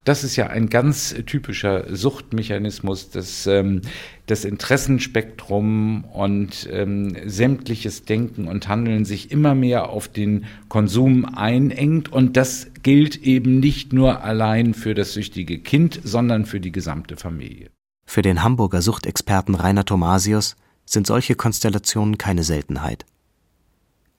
Das 0.04 0.24
ist 0.24 0.34
ja 0.34 0.48
ein 0.48 0.68
ganz 0.68 1.14
typischer 1.26 1.94
Suchtmechanismus, 1.94 3.10
dass 3.10 3.46
ähm, 3.46 3.82
das 4.26 4.44
Interessenspektrum 4.44 6.02
und 6.04 6.68
ähm, 6.72 7.16
sämtliches 7.24 8.04
Denken 8.04 8.48
und 8.48 8.66
Handeln 8.66 9.04
sich 9.04 9.30
immer 9.30 9.54
mehr 9.54 9.90
auf 9.90 10.08
den 10.08 10.46
Konsum 10.68 11.24
einengt. 11.24 12.12
Und 12.12 12.36
das 12.36 12.66
gilt 12.82 13.16
eben 13.22 13.60
nicht 13.60 13.92
nur 13.92 14.24
allein 14.24 14.74
für 14.74 14.94
das 14.94 15.12
süchtige 15.12 15.60
Kind, 15.60 16.00
sondern 16.02 16.46
für 16.46 16.58
die 16.58 16.72
gesamte 16.72 17.16
Familie. 17.16 17.70
Für 18.04 18.22
den 18.22 18.42
Hamburger 18.42 18.82
Suchtexperten 18.82 19.54
Rainer 19.54 19.84
Thomasius 19.84 20.56
sind 20.84 21.06
solche 21.06 21.36
Konstellationen 21.36 22.18
keine 22.18 22.42
Seltenheit. 22.42 23.06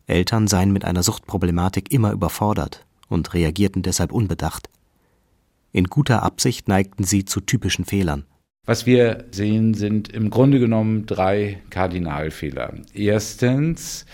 Eltern 0.07 0.47
seien 0.47 0.71
mit 0.71 0.85
einer 0.85 1.03
Suchtproblematik 1.03 1.91
immer 1.91 2.13
überfordert 2.13 2.85
und 3.09 3.33
reagierten 3.33 3.83
deshalb 3.83 4.13
unbedacht. 4.13 4.69
In 5.73 5.85
guter 5.85 6.21
Absicht 6.21 6.67
neigten 6.67 7.03
sie 7.03 7.25
zu 7.25 7.41
typischen 7.41 7.83
Fehlern. 7.83 8.25
Was 8.65 8.85
wir 8.85 9.25
sehen, 9.31 9.73
sind 9.73 10.07
im 10.07 10.29
Grunde 10.29 10.59
genommen 10.59 11.07
drei 11.07 11.59
Kardinalfehler. 11.71 12.75
Erstens, 12.93 14.05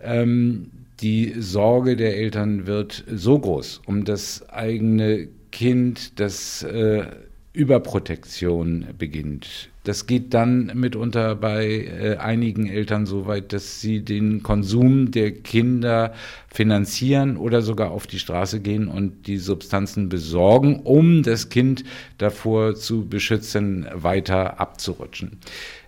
ähm, 0.00 0.70
die 1.00 1.34
Sorge 1.38 1.96
der 1.96 2.16
Eltern 2.16 2.66
wird 2.66 3.02
so 3.10 3.38
groß 3.38 3.80
um 3.86 4.04
das 4.04 4.48
eigene 4.50 5.28
Kind, 5.50 6.20
dass 6.20 6.62
äh, 6.62 7.06
Überprotektion 7.54 8.88
beginnt. 8.96 9.70
Das 9.90 10.06
geht 10.06 10.34
dann 10.34 10.70
mitunter 10.76 11.34
bei 11.34 11.66
äh, 11.66 12.16
einigen 12.16 12.68
Eltern 12.68 13.06
so 13.06 13.26
weit, 13.26 13.52
dass 13.52 13.80
sie 13.80 14.04
den 14.04 14.40
Konsum 14.40 15.10
der 15.10 15.32
Kinder 15.32 16.14
finanzieren 16.46 17.36
oder 17.36 17.60
sogar 17.60 17.90
auf 17.90 18.06
die 18.06 18.20
Straße 18.20 18.60
gehen 18.60 18.86
und 18.86 19.26
die 19.26 19.38
Substanzen 19.38 20.08
besorgen, 20.08 20.76
um 20.84 21.24
das 21.24 21.48
Kind 21.48 21.82
davor 22.18 22.76
zu 22.76 23.08
beschützen, 23.08 23.84
weiter 23.92 24.60
abzurutschen. 24.60 25.38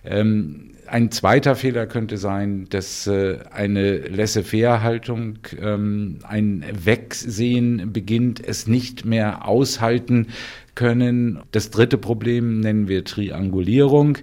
Ähm, 0.03 0.71
ein 0.85 1.09
zweiter 1.11 1.55
Fehler 1.55 1.87
könnte 1.87 2.17
sein, 2.17 2.67
dass 2.69 3.07
äh, 3.07 3.37
eine 3.51 3.99
Laissez-faire-Haltung, 3.99 5.39
ähm, 5.61 6.19
ein 6.23 6.65
Wegsehen 6.73 7.93
beginnt, 7.93 8.45
es 8.45 8.67
nicht 8.67 9.05
mehr 9.05 9.47
aushalten 9.47 10.27
können. 10.75 11.39
Das 11.51 11.69
dritte 11.69 11.97
Problem 11.97 12.59
nennen 12.59 12.87
wir 12.87 13.03
Triangulierung. 13.03 14.17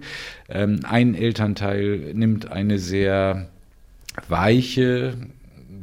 Ähm, 0.48 0.80
ein 0.84 1.14
Elternteil 1.14 2.12
nimmt 2.14 2.50
eine 2.50 2.78
sehr 2.78 3.48
weiche, 4.28 5.14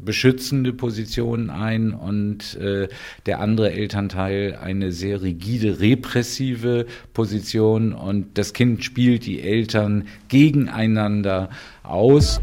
beschützende 0.07 0.71
Position 0.71 1.49
ein 1.49 1.91
und 1.91 2.55
äh, 2.55 2.87
der 3.25 3.41
andere 3.41 3.73
Elternteil 3.73 4.57
eine 4.61 4.91
sehr 4.91 5.21
rigide, 5.21 5.81
repressive 5.81 6.85
Position 7.13 7.93
und 7.93 8.37
das 8.37 8.53
Kind 8.53 8.83
spielt 8.85 9.25
die 9.25 9.41
Eltern 9.41 10.07
gegeneinander 10.29 11.49
aus. 11.83 12.39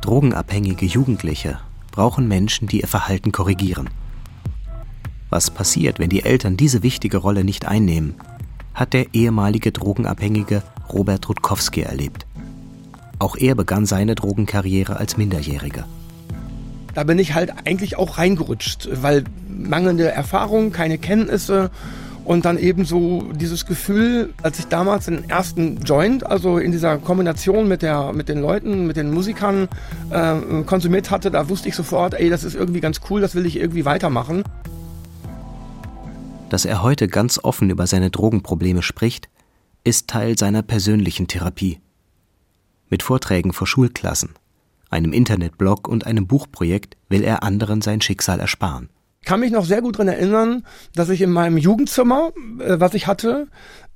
Drogenabhängige 0.00 0.86
Jugendliche 0.86 1.60
brauchen 1.92 2.26
Menschen, 2.26 2.66
die 2.66 2.80
ihr 2.80 2.88
Verhalten 2.88 3.30
korrigieren. 3.30 3.88
Was 5.32 5.50
passiert, 5.50 5.98
wenn 5.98 6.10
die 6.10 6.24
Eltern 6.24 6.58
diese 6.58 6.82
wichtige 6.82 7.16
Rolle 7.16 7.42
nicht 7.42 7.66
einnehmen, 7.66 8.16
hat 8.74 8.92
der 8.92 9.14
ehemalige 9.14 9.72
Drogenabhängige 9.72 10.62
Robert 10.92 11.26
Rutkowski 11.26 11.80
erlebt. 11.80 12.26
Auch 13.18 13.36
er 13.36 13.54
begann 13.54 13.86
seine 13.86 14.14
Drogenkarriere 14.14 14.98
als 14.98 15.16
Minderjähriger. 15.16 15.86
Da 16.92 17.04
bin 17.04 17.18
ich 17.18 17.32
halt 17.32 17.50
eigentlich 17.64 17.96
auch 17.96 18.18
reingerutscht, 18.18 18.90
weil 18.92 19.24
mangelnde 19.48 20.10
Erfahrung, 20.10 20.70
keine 20.70 20.98
Kenntnisse 20.98 21.70
und 22.26 22.44
dann 22.44 22.58
eben 22.58 22.84
so 22.84 23.22
dieses 23.32 23.64
Gefühl, 23.64 24.34
als 24.42 24.58
ich 24.58 24.66
damals 24.66 25.06
den 25.06 25.30
ersten 25.30 25.78
Joint, 25.78 26.26
also 26.26 26.58
in 26.58 26.72
dieser 26.72 26.98
Kombination 26.98 27.68
mit, 27.68 27.80
der, 27.80 28.12
mit 28.12 28.28
den 28.28 28.42
Leuten, 28.42 28.86
mit 28.86 28.98
den 28.98 29.10
Musikern 29.10 29.68
äh, 30.10 30.62
konsumiert 30.66 31.10
hatte, 31.10 31.30
da 31.30 31.48
wusste 31.48 31.70
ich 31.70 31.74
sofort, 31.74 32.12
ey, 32.12 32.28
das 32.28 32.44
ist 32.44 32.54
irgendwie 32.54 32.80
ganz 32.80 33.00
cool, 33.08 33.22
das 33.22 33.34
will 33.34 33.46
ich 33.46 33.56
irgendwie 33.56 33.86
weitermachen. 33.86 34.44
Dass 36.52 36.66
er 36.66 36.82
heute 36.82 37.08
ganz 37.08 37.40
offen 37.42 37.70
über 37.70 37.86
seine 37.86 38.10
Drogenprobleme 38.10 38.82
spricht, 38.82 39.30
ist 39.84 40.08
Teil 40.08 40.36
seiner 40.36 40.60
persönlichen 40.60 41.26
Therapie. 41.26 41.80
Mit 42.90 43.02
Vorträgen 43.02 43.54
vor 43.54 43.66
Schulklassen, 43.66 44.34
einem 44.90 45.14
Internetblog 45.14 45.88
und 45.88 46.06
einem 46.06 46.26
Buchprojekt 46.26 46.98
will 47.08 47.24
er 47.24 47.42
anderen 47.42 47.80
sein 47.80 48.02
Schicksal 48.02 48.38
ersparen. 48.38 48.90
Ich 49.22 49.28
kann 49.28 49.40
mich 49.40 49.50
noch 49.50 49.64
sehr 49.64 49.80
gut 49.80 49.94
daran 49.94 50.08
erinnern, 50.08 50.66
dass 50.94 51.08
ich 51.08 51.22
in 51.22 51.30
meinem 51.30 51.56
Jugendzimmer, 51.56 52.32
äh, 52.58 52.78
was 52.78 52.92
ich 52.92 53.06
hatte, 53.06 53.48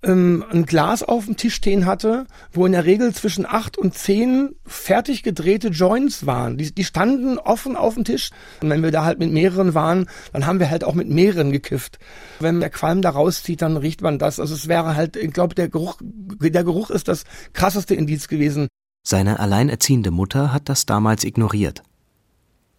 ähm, 0.03 0.45
ein 0.51 0.67
Glas 0.67 1.03
auf 1.03 1.27
dem 1.27 1.37
Tisch 1.37 1.55
stehen 1.55 1.87
hatte, 1.87 2.27
wo 2.53 2.67
in 2.67 2.73
der 2.73 2.85
Regel 2.85 3.15
zwischen 3.15 3.47
acht 3.47 3.79
und 3.79 3.95
zehn 3.95 4.55
fertig 4.65 5.23
gedrehte 5.23 5.69
Joints 5.69 6.27
waren. 6.27 6.57
Die, 6.59 6.75
die 6.75 6.85
standen 6.85 7.39
offen 7.39 7.77
auf 7.77 7.95
dem 7.95 8.05
Tisch. 8.05 8.31
Und 8.63 8.71
wenn 8.71 8.83
wir 8.83 8.91
da 8.91 9.05
halt 9.05 9.19
mit 9.19 9.33
mehreren 9.33 9.75
waren, 9.75 10.07
dann 10.33 10.47
haben 10.47 10.61
wir 10.61 10.71
halt 10.71 10.85
auch 10.85 10.95
mit 10.95 11.09
mehreren 11.09 11.53
gekifft. 11.53 11.99
Wenn 12.41 12.61
der 12.61 12.71
Qualm 12.71 13.03
da 13.03 13.11
rauszieht, 13.11 13.63
dann 13.63 13.77
riecht 13.77 14.03
man 14.03 14.19
das. 14.19 14.41
Also 14.41 14.55
es 14.55 14.69
wäre 14.69 14.97
halt, 14.97 15.17
ich 15.17 15.33
glaube, 15.33 15.55
der 15.55 15.69
Geruch, 15.69 15.99
der 16.03 16.65
Geruch 16.65 16.91
ist 16.91 17.09
das 17.09 17.25
krasseste 17.53 17.95
Indiz 17.95 18.29
gewesen. 18.29 18.69
Seine 19.03 19.39
alleinerziehende 19.39 20.11
Mutter 20.11 20.53
hat 20.53 20.69
das 20.69 20.85
damals 20.85 21.25
ignoriert. 21.25 21.83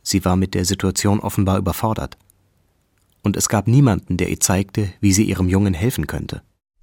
Sie 0.03 0.23
war 0.23 0.35
mit 0.35 0.53
der 0.53 0.65
Situation 0.65 1.19
offenbar 1.19 1.57
überfordert. 1.57 2.17
Und 3.23 3.35
es 3.35 3.49
gab 3.49 3.67
niemanden, 3.67 4.17
der 4.17 4.29
ihr 4.29 4.39
zeigte, 4.39 4.89
wie 5.01 5.11
sie 5.11 5.23
ihrem 5.23 5.49
Jungen 5.49 5.73
helfen 5.73 6.07
könnte. 6.07 6.41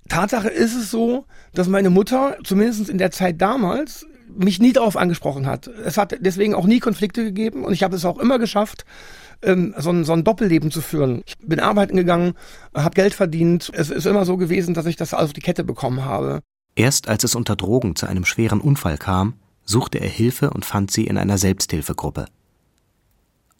Tatsache 0.08 0.48
ist 0.48 0.74
es 0.74 0.90
so, 0.90 1.24
dass 1.54 1.68
meine 1.68 1.90
Mutter, 1.90 2.36
zumindest 2.44 2.88
in 2.88 2.98
der 2.98 3.10
Zeit 3.10 3.40
damals, 3.40 4.06
mich 4.36 4.60
nie 4.60 4.72
darauf 4.72 4.96
angesprochen 4.96 5.46
hat. 5.46 5.66
Es 5.66 5.96
hat 5.96 6.16
deswegen 6.20 6.54
auch 6.54 6.66
nie 6.66 6.80
Konflikte 6.80 7.24
gegeben 7.24 7.64
und 7.64 7.72
ich 7.72 7.82
habe 7.82 7.96
es 7.96 8.04
auch 8.04 8.18
immer 8.18 8.38
geschafft, 8.38 8.84
ähm, 9.42 9.74
so, 9.78 9.90
ein, 9.90 10.04
so 10.04 10.12
ein 10.12 10.24
Doppelleben 10.24 10.70
zu 10.70 10.80
führen. 10.80 11.22
Ich 11.26 11.36
bin 11.38 11.60
arbeiten 11.60 11.96
gegangen, 11.96 12.34
habe 12.74 12.94
Geld 12.94 13.14
verdient. 13.14 13.70
Es 13.74 13.90
ist 13.90 14.06
immer 14.06 14.24
so 14.24 14.36
gewesen, 14.36 14.74
dass 14.74 14.86
ich 14.86 14.96
das 14.96 15.14
auf 15.14 15.32
die 15.32 15.40
Kette 15.40 15.64
bekommen 15.64 16.04
habe. 16.04 16.40
Erst 16.74 17.08
als 17.08 17.24
es 17.24 17.34
unter 17.34 17.56
Drogen 17.56 17.94
zu 17.96 18.06
einem 18.06 18.24
schweren 18.24 18.60
Unfall 18.60 18.98
kam, 18.98 19.34
suchte 19.64 19.98
er 19.98 20.08
Hilfe 20.08 20.50
und 20.50 20.64
fand 20.64 20.90
sie 20.90 21.06
in 21.06 21.18
einer 21.18 21.38
Selbsthilfegruppe. 21.38 22.26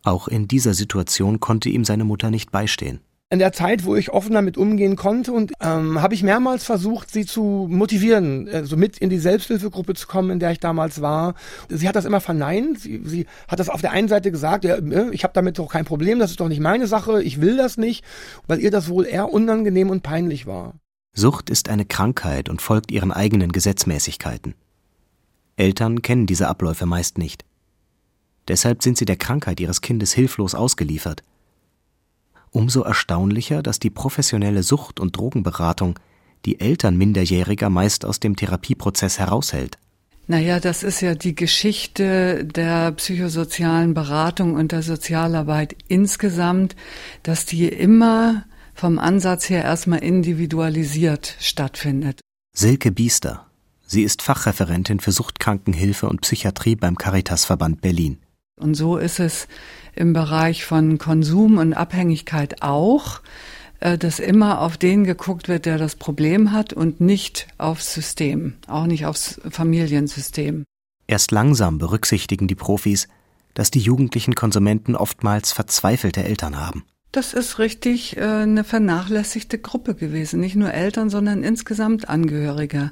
Auch 0.03 0.29
in 0.29 0.49
dieser 0.49 0.75
Situation 0.75 1.41
konnte 1.41 1.71
ihm 1.71 1.85
seine 1.85 2.05
Mutter 2.05 2.31
nicht 2.31 2.51
beistehen. 2.51 3.01
In 3.35 3.41
der 3.41 3.51
Zeit, 3.51 3.85
wo 3.85 3.97
ich 3.97 4.13
offen 4.13 4.33
damit 4.33 4.57
umgehen 4.57 4.95
konnte 4.95 5.33
und 5.33 5.55
ähm, 5.61 6.01
habe 6.01 6.15
ich 6.15 6.23
mehrmals 6.23 6.63
versucht, 6.63 7.11
sie 7.11 7.27
zu 7.27 7.67
motivieren, 7.69 8.47
äh, 8.47 8.65
so 8.65 8.77
mit 8.77 8.99
in 8.99 9.11
die 9.11 9.19
Selbsthilfegruppe 9.19 9.95
zu 9.95 10.07
kommen, 10.07 10.31
in 10.31 10.39
der 10.39 10.53
ich 10.53 10.61
damals 10.61 11.01
war. 11.01 11.35
Sie 11.69 11.89
hat 11.89 11.97
das 11.97 12.05
immer 12.05 12.21
verneint. 12.21 12.79
Sie, 12.79 13.03
sie 13.05 13.27
hat 13.49 13.59
das 13.59 13.71
auf 13.71 13.81
der 13.81 13.91
einen 13.91 14.07
Seite 14.07 14.31
gesagt, 14.31 14.63
ja, 14.63 14.77
äh, 14.77 15.11
ich 15.11 15.25
habe 15.25 15.35
damit 15.35 15.59
doch 15.59 15.69
kein 15.69 15.85
Problem, 15.85 16.21
das 16.21 16.31
ist 16.31 16.39
doch 16.39 16.47
nicht 16.47 16.61
meine 16.61 16.87
Sache, 16.87 17.25
ich 17.25 17.41
will 17.41 17.57
das 17.57 17.77
nicht, 17.77 18.05
weil 18.47 18.61
ihr 18.61 18.71
das 18.71 18.89
wohl 18.89 19.05
eher 19.05 19.33
unangenehm 19.33 19.91
und 19.91 20.05
peinlich 20.05 20.47
war. 20.47 20.75
Sucht 21.13 21.51
ist 21.51 21.69
eine 21.69 21.85
Krankheit 21.85 22.49
und 22.49 22.63
folgt 22.63 22.93
ihren 22.93 23.11
eigenen 23.11 23.51
Gesetzmäßigkeiten. 23.51 24.55
Eltern 25.57 26.03
kennen 26.03 26.27
diese 26.27 26.47
Abläufe 26.47 26.87
meist 26.87 27.19
nicht. 27.19 27.45
Deshalb 28.47 28.85
sind 28.85 28.97
sie 28.97 29.07
der 29.07 29.17
Krankheit 29.17 29.59
ihres 29.59 29.81
Kindes 29.81 30.13
hilflos 30.13 30.55
ausgeliefert. 30.55 31.25
Umso 32.55 32.83
erstaunlicher, 32.83 33.65
dass 33.65 33.81
die 33.81 33.91
professionelle 33.91 34.63
Sucht- 34.63 35.01
und 35.01 35.17
Drogenberatung 35.17 35.99
die 36.45 36.61
Eltern 36.61 36.97
Minderjähriger 36.97 37.69
meist 37.69 38.05
aus 38.05 38.21
dem 38.21 38.37
Therapieprozess 38.37 39.19
heraushält. 39.19 39.77
Naja, 40.29 40.61
das 40.61 40.85
ist 40.85 41.01
ja 41.01 41.17
die 41.17 41.35
Geschichte 41.35 42.45
der 42.45 42.93
psychosozialen 42.93 43.93
Beratung 43.93 44.55
und 44.55 44.71
der 44.71 44.83
Sozialarbeit 44.83 45.75
insgesamt, 45.89 46.77
dass 47.25 47.45
die 47.45 47.67
immer 47.67 48.45
vom 48.73 49.01
Ansatz 49.01 49.51
her 49.51 49.65
erstmal 49.65 50.05
individualisiert 50.05 51.37
stattfindet. 51.41 52.21
Silke 52.53 52.93
Biester. 52.93 53.47
Sie 53.85 54.05
ist 54.05 54.23
Fachreferentin 54.23 55.01
für 55.01 55.11
Suchtkrankenhilfe 55.11 56.09
und 56.09 56.21
Psychiatrie 56.21 56.77
beim 56.77 56.95
Caritasverband 56.95 57.81
Berlin. 57.81 58.19
Und 58.65 58.77
so 58.77 58.97
ist 58.97 59.21
es 59.21 59.47
im 59.95 60.15
Bereich 60.15 60.65
von 60.65 60.97
Konsum 60.97 61.59
und 61.59 61.75
Abhängigkeit 61.75 62.63
auch, 62.63 63.21
äh, 63.81 63.99
dass 63.99 64.21
immer 64.21 64.63
auf 64.63 64.79
den 64.79 65.05
geguckt 65.05 65.49
wird, 65.49 65.67
der 65.67 65.77
das 65.77 65.97
Problem 65.97 66.51
hat 66.51 66.73
und 66.73 66.99
nicht 66.99 67.47
aufs 67.59 67.93
System, 67.93 68.55
auch 68.67 68.87
nicht 68.87 69.05
aufs 69.05 69.39
Familiensystem. 69.51 70.65
Erst 71.07 71.31
langsam 71.31 71.77
berücksichtigen 71.77 72.49
die 72.49 72.55
Profis, 72.55 73.07
dass 73.53 73.71
die 73.71 73.81
jugendlichen 73.81 74.35
Konsumenten 74.35 74.97
oftmals 74.97 75.53
verzweifelte 75.53 76.25
Eltern 76.25 76.59
haben. 76.59 76.85
Das 77.15 77.33
ist 77.33 77.61
richtig 77.61 78.17
äh, 78.17 78.23
eine 78.23 78.65
vernachlässigte 78.65 79.61
Gruppe 79.61 79.95
gewesen. 79.95 80.41
Nicht 80.41 80.57
nur 80.57 80.75
Eltern, 80.75 81.11
sondern 81.11 81.45
insgesamt 81.45 82.09
Angehörige. 82.09 82.91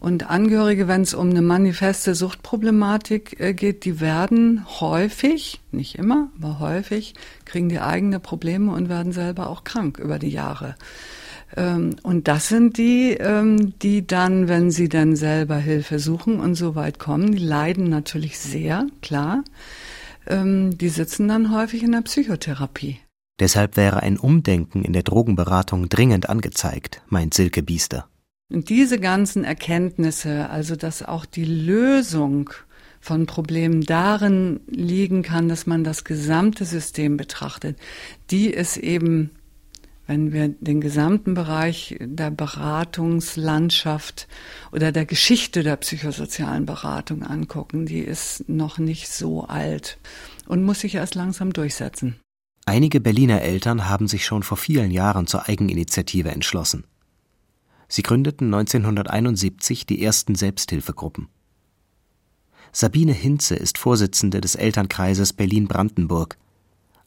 Und 0.00 0.28
Angehörige, 0.28 0.86
wenn 0.86 1.00
es 1.00 1.14
um 1.14 1.30
eine 1.30 1.40
manifeste 1.40 2.14
Suchtproblematik 2.14 3.40
äh, 3.40 3.54
geht, 3.54 3.86
die 3.86 4.02
werden 4.02 4.66
häufig, 4.80 5.62
nicht 5.72 5.94
immer, 5.94 6.28
aber 6.36 6.58
häufig, 6.60 7.14
kriegen 7.46 7.70
die 7.70 7.80
eigene 7.80 8.20
Probleme 8.20 8.70
und 8.70 8.90
werden 8.90 9.12
selber 9.12 9.48
auch 9.48 9.64
krank 9.64 9.98
über 9.98 10.18
die 10.18 10.28
Jahre. 10.28 10.74
Ähm, 11.56 11.96
und 12.02 12.28
das 12.28 12.48
sind 12.48 12.76
die, 12.76 13.12
ähm, 13.12 13.78
die 13.78 14.06
dann, 14.06 14.46
wenn 14.46 14.70
sie 14.72 14.90
dann 14.90 15.16
selber 15.16 15.56
Hilfe 15.56 16.00
suchen 16.00 16.38
und 16.38 16.54
so 16.54 16.74
weit 16.74 16.98
kommen, 16.98 17.32
die 17.32 17.42
leiden 17.42 17.88
natürlich 17.88 18.38
sehr, 18.38 18.88
klar. 19.00 19.42
Ähm, 20.26 20.76
die 20.76 20.90
sitzen 20.90 21.28
dann 21.28 21.50
häufig 21.50 21.82
in 21.82 21.92
der 21.92 22.02
Psychotherapie. 22.02 22.98
Deshalb 23.40 23.76
wäre 23.76 24.02
ein 24.02 24.18
Umdenken 24.18 24.84
in 24.84 24.92
der 24.92 25.02
Drogenberatung 25.02 25.88
dringend 25.88 26.28
angezeigt, 26.28 27.02
meint 27.08 27.34
Silke 27.34 27.62
Biester. 27.62 28.08
Und 28.52 28.68
diese 28.68 29.00
ganzen 29.00 29.42
Erkenntnisse, 29.42 30.48
also 30.50 30.76
dass 30.76 31.02
auch 31.02 31.24
die 31.26 31.44
Lösung 31.44 32.50
von 33.00 33.26
Problemen 33.26 33.82
darin 33.82 34.60
liegen 34.66 35.22
kann, 35.22 35.48
dass 35.48 35.66
man 35.66 35.82
das 35.82 36.04
gesamte 36.04 36.64
System 36.64 37.16
betrachtet, 37.16 37.78
die 38.30 38.46
ist 38.46 38.76
eben, 38.76 39.30
wenn 40.06 40.32
wir 40.32 40.48
den 40.48 40.80
gesamten 40.80 41.34
Bereich 41.34 41.96
der 42.00 42.30
Beratungslandschaft 42.30 44.28
oder 44.70 44.92
der 44.92 45.06
Geschichte 45.06 45.62
der 45.62 45.76
psychosozialen 45.76 46.66
Beratung 46.66 47.22
angucken, 47.24 47.86
die 47.86 48.00
ist 48.00 48.48
noch 48.48 48.78
nicht 48.78 49.08
so 49.08 49.44
alt 49.44 49.98
und 50.46 50.62
muss 50.62 50.80
sich 50.80 50.94
erst 50.94 51.14
langsam 51.14 51.52
durchsetzen. 51.52 52.20
Einige 52.66 53.00
Berliner 53.00 53.42
Eltern 53.42 53.88
haben 53.88 54.08
sich 54.08 54.24
schon 54.24 54.42
vor 54.42 54.56
vielen 54.56 54.90
Jahren 54.90 55.26
zur 55.26 55.48
Eigeninitiative 55.48 56.30
entschlossen. 56.30 56.84
Sie 57.88 58.02
gründeten 58.02 58.52
1971 58.52 59.84
die 59.84 60.02
ersten 60.02 60.34
Selbsthilfegruppen. 60.34 61.28
Sabine 62.72 63.12
Hinze 63.12 63.54
ist 63.54 63.78
Vorsitzende 63.78 64.40
des 64.40 64.54
Elternkreises 64.54 65.32
Berlin-Brandenburg, 65.34 66.38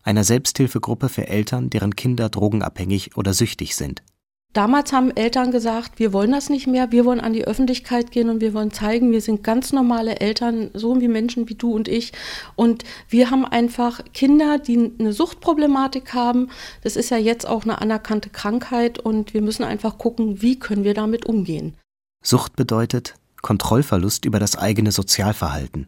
einer 0.03 0.23
Selbsthilfegruppe 0.23 1.09
für 1.09 1.27
Eltern, 1.27 1.69
deren 1.69 1.95
Kinder 1.95 2.29
drogenabhängig 2.29 3.17
oder 3.17 3.33
süchtig 3.33 3.75
sind. 3.75 4.03
Damals 4.53 4.91
haben 4.91 5.15
Eltern 5.15 5.51
gesagt, 5.51 5.99
wir 5.99 6.13
wollen 6.13 6.31
das 6.31 6.49
nicht 6.49 6.65
mehr, 6.65 6.91
wir 6.91 7.05
wollen 7.05 7.19
an 7.19 7.33
die 7.33 7.45
Öffentlichkeit 7.45 8.11
gehen 8.11 8.29
und 8.29 8.41
wir 8.41 8.55
wollen 8.55 8.71
zeigen, 8.71 9.11
wir 9.11 9.21
sind 9.21 9.43
ganz 9.43 9.71
normale 9.71 10.19
Eltern, 10.19 10.71
so 10.73 10.99
wie 10.99 11.07
Menschen 11.07 11.47
wie 11.47 11.55
du 11.55 11.73
und 11.73 11.87
ich. 11.87 12.11
Und 12.55 12.83
wir 13.07 13.29
haben 13.29 13.45
einfach 13.45 14.01
Kinder, 14.13 14.57
die 14.57 14.93
eine 14.97 15.13
Suchtproblematik 15.13 16.13
haben. 16.13 16.49
Das 16.81 16.95
ist 16.95 17.11
ja 17.11 17.17
jetzt 17.17 17.45
auch 17.47 17.63
eine 17.63 17.81
anerkannte 17.81 18.29
Krankheit 18.29 18.97
und 18.97 19.35
wir 19.35 19.41
müssen 19.43 19.63
einfach 19.63 19.99
gucken, 19.99 20.41
wie 20.41 20.57
können 20.57 20.83
wir 20.83 20.95
damit 20.95 21.27
umgehen. 21.27 21.75
Sucht 22.23 22.55
bedeutet 22.55 23.13
Kontrollverlust 23.43 24.25
über 24.25 24.39
das 24.39 24.57
eigene 24.57 24.91
Sozialverhalten. 24.91 25.87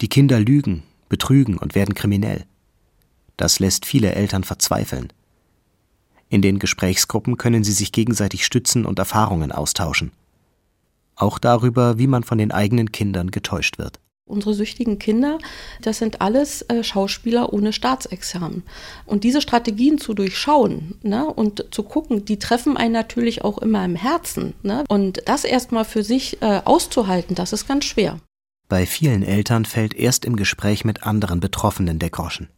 Die 0.00 0.08
Kinder 0.08 0.38
lügen, 0.38 0.84
betrügen 1.08 1.58
und 1.58 1.74
werden 1.74 1.94
kriminell. 1.94 2.44
Das 3.36 3.58
lässt 3.58 3.86
viele 3.86 4.14
Eltern 4.14 4.44
verzweifeln. 4.44 5.12
In 6.30 6.42
den 6.42 6.60
Gesprächsgruppen 6.60 7.36
können 7.36 7.64
sie 7.64 7.72
sich 7.72 7.90
gegenseitig 7.90 8.46
stützen 8.46 8.86
und 8.86 8.98
Erfahrungen 9.00 9.50
austauschen. 9.50 10.12
Auch 11.16 11.38
darüber, 11.38 11.98
wie 11.98 12.06
man 12.06 12.22
von 12.22 12.38
den 12.38 12.52
eigenen 12.52 12.92
Kindern 12.92 13.32
getäuscht 13.32 13.78
wird. 13.78 13.98
Unsere 14.26 14.54
süchtigen 14.54 15.00
Kinder, 15.00 15.38
das 15.82 15.98
sind 15.98 16.20
alles 16.20 16.62
äh, 16.62 16.84
Schauspieler 16.84 17.52
ohne 17.52 17.72
Staatsexamen. 17.72 18.62
Und 19.04 19.24
diese 19.24 19.40
Strategien 19.40 19.98
zu 19.98 20.14
durchschauen 20.14 20.94
ne, 21.02 21.26
und 21.26 21.66
zu 21.72 21.82
gucken, 21.82 22.24
die 22.24 22.38
treffen 22.38 22.76
einen 22.76 22.92
natürlich 22.92 23.42
auch 23.42 23.58
immer 23.58 23.84
im 23.84 23.96
Herzen. 23.96 24.54
Ne? 24.62 24.84
Und 24.88 25.22
das 25.26 25.42
erstmal 25.42 25.84
für 25.84 26.04
sich 26.04 26.40
äh, 26.42 26.60
auszuhalten, 26.64 27.34
das 27.34 27.52
ist 27.52 27.66
ganz 27.66 27.86
schwer. 27.86 28.20
Bei 28.68 28.86
vielen 28.86 29.24
Eltern 29.24 29.64
fällt 29.64 29.94
erst 29.94 30.24
im 30.24 30.36
Gespräch 30.36 30.84
mit 30.84 31.02
anderen 31.02 31.40
Betroffenen 31.40 31.98
der 31.98 32.10
Groschen. 32.10 32.48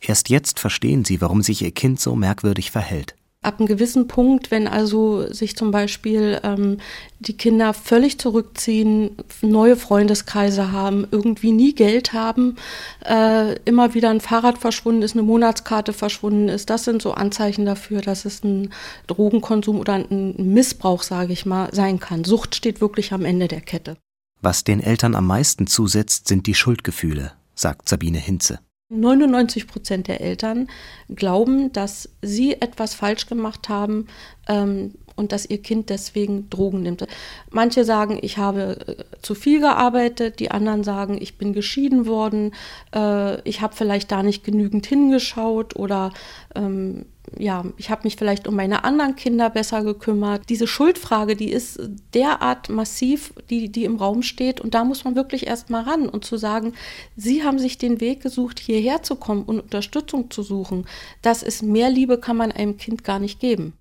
Erst 0.00 0.28
jetzt 0.28 0.60
verstehen 0.60 1.04
sie, 1.04 1.20
warum 1.20 1.42
sich 1.42 1.62
ihr 1.62 1.72
Kind 1.72 2.00
so 2.00 2.14
merkwürdig 2.14 2.70
verhält. 2.70 3.14
Ab 3.40 3.60
einem 3.60 3.68
gewissen 3.68 4.08
Punkt, 4.08 4.50
wenn 4.50 4.66
also 4.66 5.32
sich 5.32 5.56
zum 5.56 5.70
Beispiel 5.70 6.40
ähm, 6.42 6.78
die 7.20 7.36
Kinder 7.36 7.72
völlig 7.72 8.18
zurückziehen, 8.18 9.16
neue 9.42 9.76
Freundeskreise 9.76 10.72
haben, 10.72 11.06
irgendwie 11.12 11.52
nie 11.52 11.72
Geld 11.72 12.12
haben, 12.12 12.56
äh, 13.04 13.54
immer 13.64 13.94
wieder 13.94 14.10
ein 14.10 14.20
Fahrrad 14.20 14.58
verschwunden 14.58 15.02
ist, 15.02 15.12
eine 15.12 15.22
Monatskarte 15.22 15.92
verschwunden 15.92 16.48
ist, 16.48 16.68
das 16.68 16.84
sind 16.84 17.00
so 17.00 17.12
Anzeichen 17.12 17.64
dafür, 17.64 18.00
dass 18.00 18.24
es 18.24 18.42
ein 18.42 18.70
Drogenkonsum 19.06 19.78
oder 19.78 19.94
ein 19.94 20.34
Missbrauch, 20.36 21.04
sage 21.04 21.32
ich 21.32 21.46
mal, 21.46 21.72
sein 21.72 22.00
kann. 22.00 22.24
Sucht 22.24 22.56
steht 22.56 22.80
wirklich 22.80 23.12
am 23.12 23.24
Ende 23.24 23.46
der 23.46 23.60
Kette. 23.60 23.96
Was 24.42 24.64
den 24.64 24.80
Eltern 24.80 25.14
am 25.14 25.28
meisten 25.28 25.68
zusetzt, 25.68 26.26
sind 26.26 26.48
die 26.48 26.54
Schuldgefühle, 26.54 27.34
sagt 27.54 27.88
Sabine 27.88 28.18
Hinze. 28.18 28.58
99 28.90 29.66
Prozent 29.66 30.08
der 30.08 30.20
Eltern 30.20 30.68
glauben, 31.14 31.72
dass 31.72 32.08
sie 32.22 32.60
etwas 32.60 32.94
falsch 32.94 33.26
gemacht 33.26 33.68
haben 33.68 34.06
ähm, 34.48 34.94
und 35.18 35.32
dass 35.32 35.44
ihr 35.44 35.60
Kind 35.60 35.90
deswegen 35.90 36.48
Drogen 36.48 36.82
nimmt. 36.82 37.06
Manche 37.50 37.84
sagen, 37.84 38.18
ich 38.22 38.38
habe 38.38 38.78
äh, 38.86 39.04
zu 39.20 39.34
viel 39.34 39.60
gearbeitet, 39.60 40.40
die 40.40 40.50
anderen 40.50 40.84
sagen, 40.84 41.18
ich 41.20 41.36
bin 41.36 41.52
geschieden 41.52 42.06
worden, 42.06 42.54
äh, 42.94 43.40
ich 43.42 43.60
habe 43.60 43.74
vielleicht 43.74 44.10
da 44.12 44.22
nicht 44.22 44.44
genügend 44.44 44.86
hingeschaut 44.86 45.76
oder 45.76 46.12
ähm, 46.54 47.04
ja, 47.36 47.64
ich 47.76 47.90
habe 47.90 48.02
mich 48.04 48.16
vielleicht 48.16 48.48
um 48.48 48.54
meine 48.54 48.84
anderen 48.84 49.16
Kinder 49.16 49.50
besser 49.50 49.82
gekümmert. 49.82 50.48
Diese 50.48 50.66
Schuldfrage, 50.66 51.36
die 51.36 51.50
ist 51.50 51.80
derart 52.14 52.68
massiv, 52.68 53.32
die, 53.50 53.70
die 53.70 53.84
im 53.84 53.96
Raum 53.96 54.22
steht. 54.22 54.60
Und 54.60 54.74
da 54.74 54.84
muss 54.84 55.04
man 55.04 55.14
wirklich 55.14 55.46
erst 55.46 55.70
mal 55.70 55.82
ran 55.82 56.08
und 56.08 56.24
zu 56.24 56.36
sagen, 56.36 56.74
Sie 57.16 57.42
haben 57.42 57.58
sich 57.58 57.78
den 57.78 58.00
Weg 58.00 58.22
gesucht, 58.22 58.60
hierher 58.60 59.02
zu 59.02 59.16
kommen 59.16 59.42
und 59.42 59.60
Unterstützung 59.60 60.30
zu 60.30 60.42
suchen. 60.42 60.86
Das 61.22 61.42
ist 61.42 61.62
mehr 61.62 61.90
Liebe 61.90 62.18
kann 62.18 62.36
man 62.36 62.52
einem 62.52 62.76
Kind 62.76 63.04
gar 63.04 63.18
nicht 63.18 63.40
geben. 63.40 63.74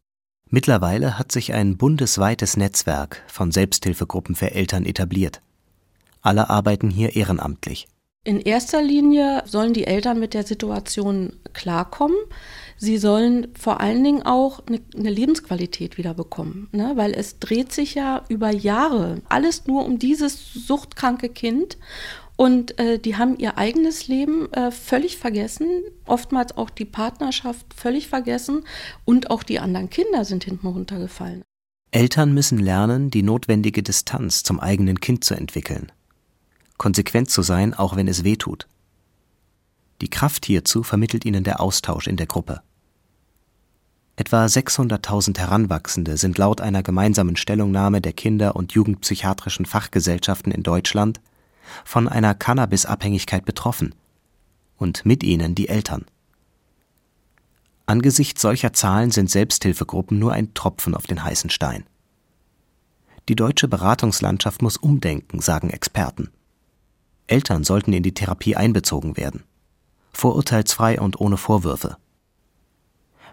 Mittlerweile 0.50 1.20
hat 1.20 1.32
sich 1.32 1.54
ein 1.54 1.78
bundesweites 1.78 2.56
Netzwerk 2.56 3.24
von 3.28 3.52
Selbsthilfegruppen 3.52 4.36
für 4.36 4.52
Eltern 4.52 4.86
etabliert. 4.86 5.42
Alle 6.22 6.50
arbeiten 6.50 6.90
hier 6.90 7.16
ehrenamtlich. 7.16 7.88
In 8.24 8.42
erster 8.42 8.82
Linie 8.82 9.44
sollen 9.46 9.74
die 9.74 9.88
Eltern 9.88 10.20
mit 10.20 10.34
der 10.34 10.44
Situation 10.44 11.34
klarkommen. 11.54 12.18
Sie 12.76 12.98
sollen 12.98 13.48
vor 13.58 13.80
allen 13.80 14.04
Dingen 14.04 14.24
auch 14.24 14.62
eine, 14.68 15.10
Lebensqualität 15.10 15.98
wieder 15.98 16.14
bekommen, 16.14 16.68
ne? 16.74 16.92
weil 16.96 17.14
es 17.14 17.40
dreht 17.40 17.72
sich 17.72 17.96
ja 17.96 18.26
über 18.28 18.54
Jahre 18.54 19.22
alles 19.30 19.66
nur 19.66 19.86
um 19.86 19.98
dieses 19.98 20.54
suchtkranke 20.54 21.30
Kind 21.30 21.78
Und 22.38 22.80
äh, 22.80 23.00
die 23.00 23.18
haben 23.18 23.38
ihr 23.38 23.58
eigenes 23.58 24.08
Leben 24.08 24.52
äh, 24.54 24.70
völlig 24.70 25.18
vergessen, 25.18 25.68
oftmals 26.06 26.56
auch 26.56 26.70
die 26.70 26.86
Partnerschaft 26.86 27.74
völlig 27.76 28.08
vergessen 28.08 28.64
und 29.06 29.32
auch 29.32 29.42
die 29.42 29.60
anderen 29.60 29.90
Kinder 29.90 30.24
sind 30.24 30.44
hinten 30.44 30.68
runtergefallen. 30.68 31.42
Eltern 31.90 32.34
müssen 32.34 32.60
lernen, 32.60 33.10
die 33.10 33.24
notwendige 33.24 33.82
Distanz 33.82 34.44
zum 34.44 34.60
eigenen 34.60 35.00
Kind 35.00 35.24
zu 35.24 35.34
entwickeln. 35.34 35.92
Konsequent 36.78 37.32
zu 37.32 37.42
sein, 37.42 37.74
auch 37.74 37.96
wenn 37.96 38.08
es 38.08 38.24
weh 38.24 38.36
tut. 38.36 38.68
Die 40.02 40.10
Kraft 40.10 40.46
hierzu 40.46 40.84
vermittelt 40.84 41.26
ihnen 41.26 41.44
der 41.44 41.60
Austausch 41.60 42.06
in 42.06 42.18
der 42.18 42.28
Gruppe. 42.28 42.62
Etwa 44.16 44.46
600.000 44.46 45.40
Heranwachsende 45.40 46.18
sind 46.18 46.38
laut 46.38 46.62
einer 46.62 46.84
gemeinsamen 46.84 47.36
Stellungnahme 47.36 48.00
der 48.00 48.14
Kinder- 48.14 48.56
und 48.56 48.74
Jugendpsychiatrischen 48.74 49.66
Fachgesellschaften 49.66 50.52
in 50.52 50.62
Deutschland 50.62 51.20
von 51.86 52.08
einer 52.08 52.34
Cannabisabhängigkeit 52.36 53.46
betroffen 53.46 53.96
und 54.78 55.06
mit 55.06 55.24
ihnen 55.24 55.56
die 55.56 55.70
Eltern. 55.70 56.06
Angesichts 57.86 58.42
solcher 58.42 58.74
Zahlen 58.74 59.12
sind 59.12 59.30
Selbsthilfegruppen 59.30 60.20
nur 60.20 60.34
ein 60.34 60.54
Tropfen 60.54 60.94
auf 60.94 61.08
den 61.08 61.24
heißen 61.24 61.50
Stein. 61.50 61.86
Die 63.30 63.36
deutsche 63.36 63.68
Beratungslandschaft 63.68 64.62
muss 64.62 64.78
umdenken, 64.78 65.42
sagen 65.42 65.70
Experten. 65.70 66.30
Eltern 67.28 67.64
sollten 67.64 67.94
in 67.94 68.04
die 68.04 68.14
Therapie 68.14 68.56
einbezogen 68.56 69.18
werden. 69.18 69.44
Vorurteilsfrei 70.14 71.00
und 71.00 71.20
ohne 71.20 71.38
Vorwürfe. 71.38 71.98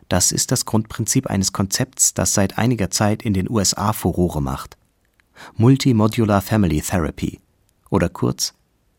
Das 0.09 0.33
ist 0.33 0.53
das 0.53 0.65
Grundprinzip 0.65 1.29
eines 1.29 1.53
Konzepts, 1.53 2.15
das 2.15 2.35
seit 2.35 2.59
einiger 2.59 2.91
Zeit 2.91 3.23
in 3.23 3.35
den 3.35 3.49
USA 3.49 3.93
Furore 3.93 4.43
macht. 4.43 4.77
Multimodular 5.57 6.43
Family 6.43 6.81
Therapy 6.81 7.41
oder 7.95 8.09
kurz 8.09 8.55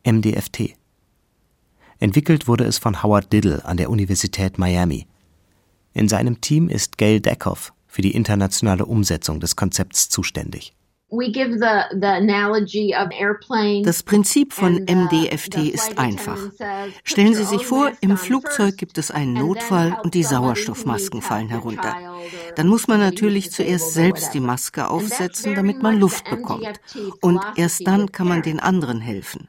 MDFT. 0.05 0.77
Entwickelt 1.99 2.47
wurde 2.47 2.63
es 2.63 2.77
von 2.77 3.03
Howard 3.03 3.33
Diddle 3.33 3.65
an 3.65 3.75
der 3.75 3.89
Universität 3.89 4.57
Miami. 4.57 5.05
In 5.93 6.07
seinem 6.07 6.39
Team 6.39 6.69
ist 6.69 6.97
Gail 6.97 7.19
Deckhoff 7.19 7.73
für 7.87 8.01
die 8.01 8.15
internationale 8.15 8.85
Umsetzung 8.85 9.41
des 9.41 9.57
Konzepts 9.57 10.07
zuständig. 10.07 10.73
Das 13.83 14.01
Prinzip 14.03 14.53
von 14.53 14.85
MDFT 14.85 15.57
ist 15.71 15.99
einfach. 15.99 16.39
Stellen 17.03 17.35
Sie 17.35 17.43
sich 17.43 17.65
vor, 17.65 17.91
im 18.01 18.17
Flugzeug 18.17 18.75
gibt 18.77 18.97
es 18.97 19.11
einen 19.11 19.33
Notfall 19.33 19.97
und 20.03 20.15
die 20.15 20.23
Sauerstoffmasken 20.23 21.21
fallen 21.21 21.49
herunter. 21.49 21.95
Dann 22.55 22.67
muss 22.67 22.87
man 22.87 22.99
natürlich 22.99 23.51
zuerst 23.51 23.93
selbst 23.93 24.33
die 24.33 24.39
Maske 24.39 24.89
aufsetzen, 24.89 25.53
damit 25.53 25.83
man 25.83 25.99
Luft 25.99 26.27
bekommt. 26.29 26.81
Und 27.21 27.39
erst 27.55 27.85
dann 27.85 28.11
kann 28.11 28.27
man 28.27 28.41
den 28.41 28.59
anderen 28.59 28.99
helfen. 28.99 29.47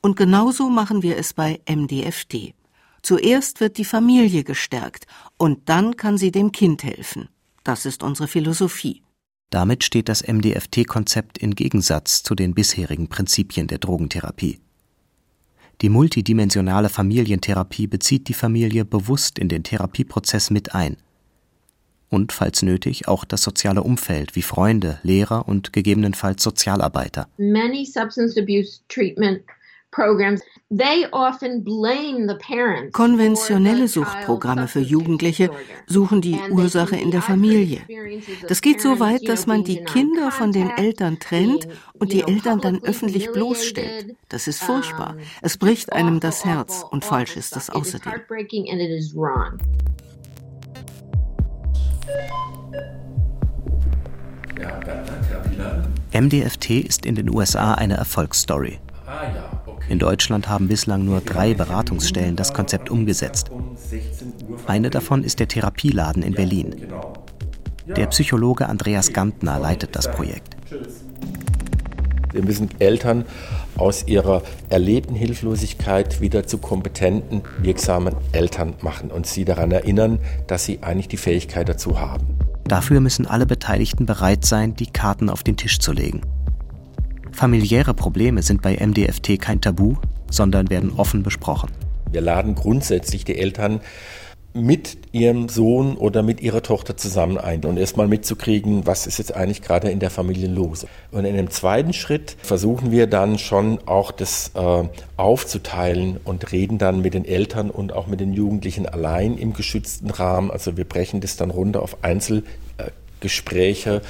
Und 0.00 0.16
genauso 0.16 0.70
machen 0.70 1.02
wir 1.02 1.18
es 1.18 1.34
bei 1.34 1.60
MDFT. 1.68 2.54
Zuerst 3.02 3.60
wird 3.60 3.76
die 3.76 3.84
Familie 3.84 4.42
gestärkt 4.44 5.06
und 5.36 5.68
dann 5.68 5.96
kann 5.96 6.16
sie 6.16 6.30
dem 6.30 6.50
Kind 6.50 6.82
helfen. 6.82 7.28
Das 7.62 7.84
ist 7.84 8.02
unsere 8.02 8.26
Philosophie. 8.26 9.03
Damit 9.54 9.84
steht 9.84 10.08
das 10.08 10.26
MDFT-Konzept 10.26 11.38
in 11.38 11.54
Gegensatz 11.54 12.24
zu 12.24 12.34
den 12.34 12.54
bisherigen 12.54 13.06
Prinzipien 13.06 13.68
der 13.68 13.78
Drogentherapie. 13.78 14.58
Die 15.80 15.88
multidimensionale 15.88 16.88
Familientherapie 16.88 17.86
bezieht 17.86 18.26
die 18.26 18.34
Familie 18.34 18.84
bewusst 18.84 19.38
in 19.38 19.48
den 19.48 19.62
Therapieprozess 19.62 20.50
mit 20.50 20.74
ein. 20.74 20.96
Und 22.08 22.32
falls 22.32 22.62
nötig 22.62 23.06
auch 23.06 23.24
das 23.24 23.42
soziale 23.42 23.84
Umfeld 23.84 24.34
wie 24.34 24.42
Freunde, 24.42 24.98
Lehrer 25.04 25.46
und 25.46 25.72
gegebenenfalls 25.72 26.42
Sozialarbeiter. 26.42 27.28
Many 27.36 27.86
substance 27.86 28.36
abuse 28.36 28.80
treatment 28.88 29.42
Konventionelle 32.92 33.86
Suchtprogramme 33.86 34.66
für 34.66 34.80
Jugendliche 34.80 35.50
suchen 35.86 36.20
die 36.20 36.38
Ursache 36.50 36.96
in 36.96 37.10
der 37.10 37.22
Familie. 37.22 37.82
Das 38.48 38.60
geht 38.60 38.80
so 38.80 38.98
weit, 38.98 39.28
dass 39.28 39.46
man 39.46 39.62
die 39.62 39.84
Kinder 39.84 40.30
von 40.32 40.52
den 40.52 40.70
Eltern 40.70 41.18
trennt 41.20 41.68
und 41.92 42.12
die 42.12 42.22
Eltern 42.22 42.60
dann 42.60 42.82
öffentlich 42.82 43.30
bloßstellt. 43.30 44.16
Das 44.28 44.48
ist 44.48 44.62
furchtbar. 44.62 45.16
Es 45.42 45.56
bricht 45.56 45.92
einem 45.92 46.18
das 46.18 46.44
Herz 46.44 46.84
und 46.90 47.04
falsch 47.04 47.36
ist 47.36 47.54
das 47.54 47.70
außerdem. 47.70 48.12
MDFT 56.12 56.70
ist 56.70 57.06
in 57.06 57.14
den 57.14 57.28
USA 57.34 57.74
eine 57.74 57.96
Erfolgsstory. 57.96 58.80
In 59.88 59.98
Deutschland 59.98 60.48
haben 60.48 60.68
bislang 60.68 61.04
nur 61.04 61.20
drei 61.20 61.54
Beratungsstellen 61.54 62.36
das 62.36 62.54
Konzept 62.54 62.90
umgesetzt. 62.90 63.50
Eine 64.66 64.90
davon 64.90 65.24
ist 65.24 65.40
der 65.40 65.48
Therapieladen 65.48 66.22
in 66.22 66.34
Berlin. 66.34 66.74
Der 67.86 68.06
Psychologe 68.06 68.68
Andreas 68.68 69.12
Gantner 69.12 69.58
leitet 69.58 69.94
das 69.94 70.10
Projekt. 70.10 70.56
Wir 72.32 72.42
müssen 72.42 72.68
Eltern 72.80 73.24
aus 73.76 74.06
ihrer 74.08 74.42
erlebten 74.68 75.14
Hilflosigkeit 75.14 76.20
wieder 76.20 76.46
zu 76.46 76.58
kompetenten, 76.58 77.42
wirksamen 77.58 78.16
Eltern 78.32 78.74
machen 78.80 79.10
und 79.10 79.26
sie 79.26 79.44
daran 79.44 79.70
erinnern, 79.70 80.18
dass 80.48 80.64
sie 80.64 80.82
eigentlich 80.82 81.08
die 81.08 81.16
Fähigkeit 81.16 81.68
dazu 81.68 82.00
haben. 82.00 82.26
Dafür 82.64 83.00
müssen 83.00 83.26
alle 83.26 83.46
Beteiligten 83.46 84.06
bereit 84.06 84.44
sein, 84.44 84.74
die 84.74 84.86
Karten 84.86 85.28
auf 85.28 85.42
den 85.42 85.56
Tisch 85.56 85.78
zu 85.78 85.92
legen. 85.92 86.22
Familiäre 87.34 87.94
Probleme 87.94 88.42
sind 88.42 88.62
bei 88.62 88.76
MDFT 88.76 89.40
kein 89.40 89.60
Tabu, 89.60 89.96
sondern 90.30 90.70
werden 90.70 90.92
offen 90.96 91.24
besprochen. 91.24 91.68
Wir 92.12 92.20
laden 92.20 92.54
grundsätzlich 92.54 93.24
die 93.24 93.36
Eltern 93.36 93.80
mit 94.52 94.98
ihrem 95.10 95.48
Sohn 95.48 95.96
oder 95.96 96.22
mit 96.22 96.40
ihrer 96.40 96.62
Tochter 96.62 96.96
zusammen 96.96 97.38
ein 97.38 97.64
und 97.64 97.76
erstmal 97.76 98.06
mitzukriegen, 98.06 98.86
was 98.86 99.08
ist 99.08 99.18
jetzt 99.18 99.34
eigentlich 99.34 99.62
gerade 99.62 99.90
in 99.90 99.98
der 99.98 100.10
Familie 100.10 100.46
los. 100.46 100.86
Und 101.10 101.24
in 101.24 101.34
einem 101.36 101.50
zweiten 101.50 101.92
Schritt 101.92 102.36
versuchen 102.40 102.92
wir 102.92 103.08
dann 103.08 103.40
schon 103.40 103.80
auch 103.86 104.12
das 104.12 104.52
äh, 104.54 104.84
aufzuteilen 105.16 106.20
und 106.22 106.52
reden 106.52 106.78
dann 106.78 107.00
mit 107.00 107.14
den 107.14 107.24
Eltern 107.24 107.68
und 107.70 107.92
auch 107.92 108.06
mit 108.06 108.20
den 108.20 108.32
Jugendlichen 108.32 108.86
allein 108.86 109.36
im 109.38 109.54
geschützten 109.54 110.10
Rahmen. 110.10 110.52
Also 110.52 110.76
wir 110.76 110.84
brechen 110.84 111.20
das 111.20 111.36
dann 111.36 111.50
runter 111.50 111.82
auf 111.82 112.04
Einzelgespräche. 112.04 113.96
Äh, 113.96 114.00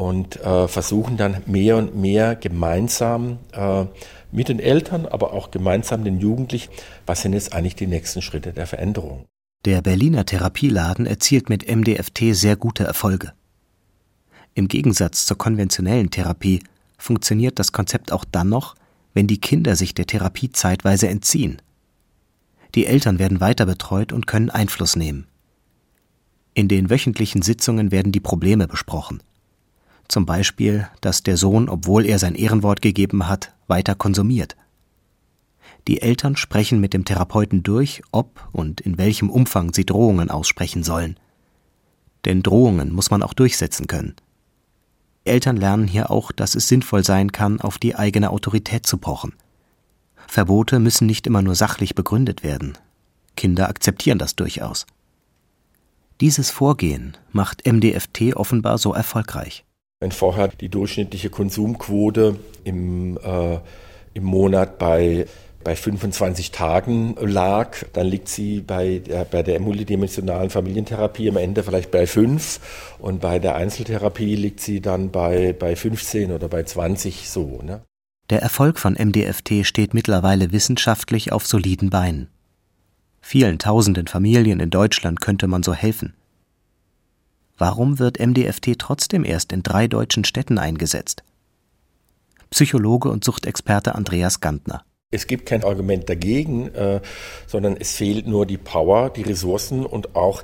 und 0.00 0.40
äh, 0.40 0.66
versuchen 0.66 1.18
dann 1.18 1.42
mehr 1.44 1.76
und 1.76 1.94
mehr 1.94 2.34
gemeinsam 2.34 3.36
äh, 3.52 3.84
mit 4.32 4.48
den 4.48 4.58
Eltern, 4.58 5.04
aber 5.04 5.34
auch 5.34 5.50
gemeinsam 5.50 6.04
den 6.04 6.20
Jugendlichen, 6.20 6.72
was 7.04 7.20
sind 7.20 7.34
jetzt 7.34 7.52
eigentlich 7.52 7.76
die 7.76 7.86
nächsten 7.86 8.22
Schritte 8.22 8.54
der 8.54 8.66
Veränderung. 8.66 9.26
Der 9.66 9.82
Berliner 9.82 10.24
Therapieladen 10.24 11.04
erzielt 11.04 11.50
mit 11.50 11.68
MDFT 11.68 12.34
sehr 12.34 12.56
gute 12.56 12.84
Erfolge. 12.84 13.34
Im 14.54 14.68
Gegensatz 14.68 15.26
zur 15.26 15.36
konventionellen 15.36 16.08
Therapie 16.08 16.62
funktioniert 16.96 17.58
das 17.58 17.72
Konzept 17.72 18.10
auch 18.10 18.24
dann 18.24 18.48
noch, 18.48 18.76
wenn 19.12 19.26
die 19.26 19.38
Kinder 19.38 19.76
sich 19.76 19.94
der 19.94 20.06
Therapie 20.06 20.50
zeitweise 20.50 21.08
entziehen. 21.08 21.60
Die 22.74 22.86
Eltern 22.86 23.18
werden 23.18 23.42
weiter 23.42 23.66
betreut 23.66 24.14
und 24.14 24.26
können 24.26 24.48
Einfluss 24.48 24.96
nehmen. 24.96 25.26
In 26.54 26.68
den 26.68 26.88
wöchentlichen 26.88 27.42
Sitzungen 27.42 27.90
werden 27.90 28.12
die 28.12 28.20
Probleme 28.20 28.66
besprochen 28.66 29.22
zum 30.10 30.26
Beispiel, 30.26 30.88
dass 31.00 31.22
der 31.22 31.36
Sohn, 31.36 31.68
obwohl 31.68 32.04
er 32.04 32.18
sein 32.18 32.34
Ehrenwort 32.34 32.82
gegeben 32.82 33.28
hat, 33.28 33.54
weiter 33.68 33.94
konsumiert. 33.94 34.56
Die 35.88 36.02
Eltern 36.02 36.36
sprechen 36.36 36.80
mit 36.80 36.94
dem 36.94 37.04
Therapeuten 37.04 37.62
durch, 37.62 38.02
ob 38.10 38.48
und 38.52 38.80
in 38.80 38.98
welchem 38.98 39.30
Umfang 39.30 39.72
sie 39.72 39.86
Drohungen 39.86 40.30
aussprechen 40.30 40.82
sollen. 40.82 41.18
Denn 42.24 42.42
Drohungen 42.42 42.92
muss 42.92 43.10
man 43.10 43.22
auch 43.22 43.32
durchsetzen 43.32 43.86
können. 43.86 44.14
Die 45.24 45.30
Eltern 45.30 45.56
lernen 45.56 45.86
hier 45.86 46.10
auch, 46.10 46.32
dass 46.32 46.54
es 46.54 46.68
sinnvoll 46.68 47.04
sein 47.04 47.32
kann, 47.32 47.60
auf 47.60 47.78
die 47.78 47.94
eigene 47.94 48.30
Autorität 48.30 48.86
zu 48.86 48.98
pochen. 48.98 49.32
Verbote 50.26 50.80
müssen 50.80 51.06
nicht 51.06 51.26
immer 51.26 51.42
nur 51.42 51.54
sachlich 51.54 51.94
begründet 51.94 52.42
werden. 52.42 52.76
Kinder 53.36 53.68
akzeptieren 53.68 54.18
das 54.18 54.36
durchaus. 54.36 54.86
Dieses 56.20 56.50
Vorgehen 56.50 57.16
macht 57.32 57.66
MDFT 57.66 58.34
offenbar 58.34 58.76
so 58.78 58.92
erfolgreich. 58.92 59.64
Wenn 60.00 60.12
vorher 60.12 60.48
die 60.48 60.70
durchschnittliche 60.70 61.28
Konsumquote 61.28 62.36
im, 62.64 63.18
äh, 63.18 63.58
im 64.14 64.24
Monat 64.24 64.78
bei 64.78 65.26
bei 65.62 65.76
25 65.76 66.52
Tagen 66.52 67.16
lag, 67.20 67.76
dann 67.92 68.06
liegt 68.06 68.28
sie 68.28 68.60
bei 68.60 68.98
der, 68.98 69.24
bei 69.24 69.42
der 69.42 69.60
multidimensionalen 69.60 70.50
Familientherapie 70.50 71.28
am 71.28 71.36
Ende 71.36 71.62
vielleicht 71.62 71.90
bei 71.90 72.06
5 72.06 72.96
und 72.98 73.20
bei 73.20 73.38
der 73.38 73.56
Einzeltherapie 73.56 74.36
liegt 74.36 74.60
sie 74.60 74.80
dann 74.80 75.10
bei, 75.10 75.52
bei 75.52 75.76
15 75.76 76.32
oder 76.32 76.48
bei 76.48 76.62
20 76.62 77.28
so. 77.28 77.60
Ne? 77.62 77.82
Der 78.30 78.40
Erfolg 78.40 78.78
von 78.78 78.94
MDFT 78.94 79.66
steht 79.66 79.92
mittlerweile 79.92 80.52
wissenschaftlich 80.52 81.32
auf 81.32 81.46
soliden 81.46 81.90
Beinen. 81.90 82.28
Vielen 83.20 83.58
tausenden 83.58 84.06
Familien 84.06 84.60
in 84.60 84.70
Deutschland 84.70 85.20
könnte 85.20 85.46
man 85.46 85.62
so 85.62 85.74
helfen. 85.74 86.14
Warum 87.60 87.98
wird 87.98 88.18
MDFT 88.18 88.78
trotzdem 88.78 89.22
erst 89.22 89.52
in 89.52 89.62
drei 89.62 89.86
deutschen 89.86 90.24
Städten 90.24 90.56
eingesetzt? 90.56 91.24
Psychologe 92.48 93.10
und 93.10 93.22
Suchtexperte 93.22 93.94
Andreas 93.94 94.40
Gantner. 94.40 94.82
Es 95.10 95.26
gibt 95.26 95.44
kein 95.44 95.62
Argument 95.62 96.08
dagegen, 96.08 96.74
äh, 96.74 97.02
sondern 97.46 97.76
es 97.76 97.94
fehlt 97.94 98.26
nur 98.26 98.46
die 98.46 98.56
Power, 98.56 99.10
die 99.10 99.20
Ressourcen 99.20 99.84
und 99.84 100.16
auch 100.16 100.42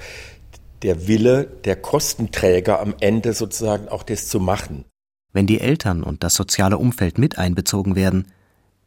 der 0.83 1.09
Wille 1.09 1.45
der 1.65 1.77
Kostenträger 1.77 2.81
am 2.81 2.95
Ende 3.01 3.33
sozusagen 3.33 3.89
auch 3.89 4.03
das 4.03 4.29
zu 4.29 4.39
machen. 4.39 4.85
Wenn 5.33 5.47
die 5.47 5.61
Eltern 5.63 6.03
und 6.03 6.23
das 6.23 6.35
soziale 6.35 6.77
Umfeld 6.77 7.17
mit 7.17 7.39
einbezogen 7.39 7.97
werden, 7.97 8.27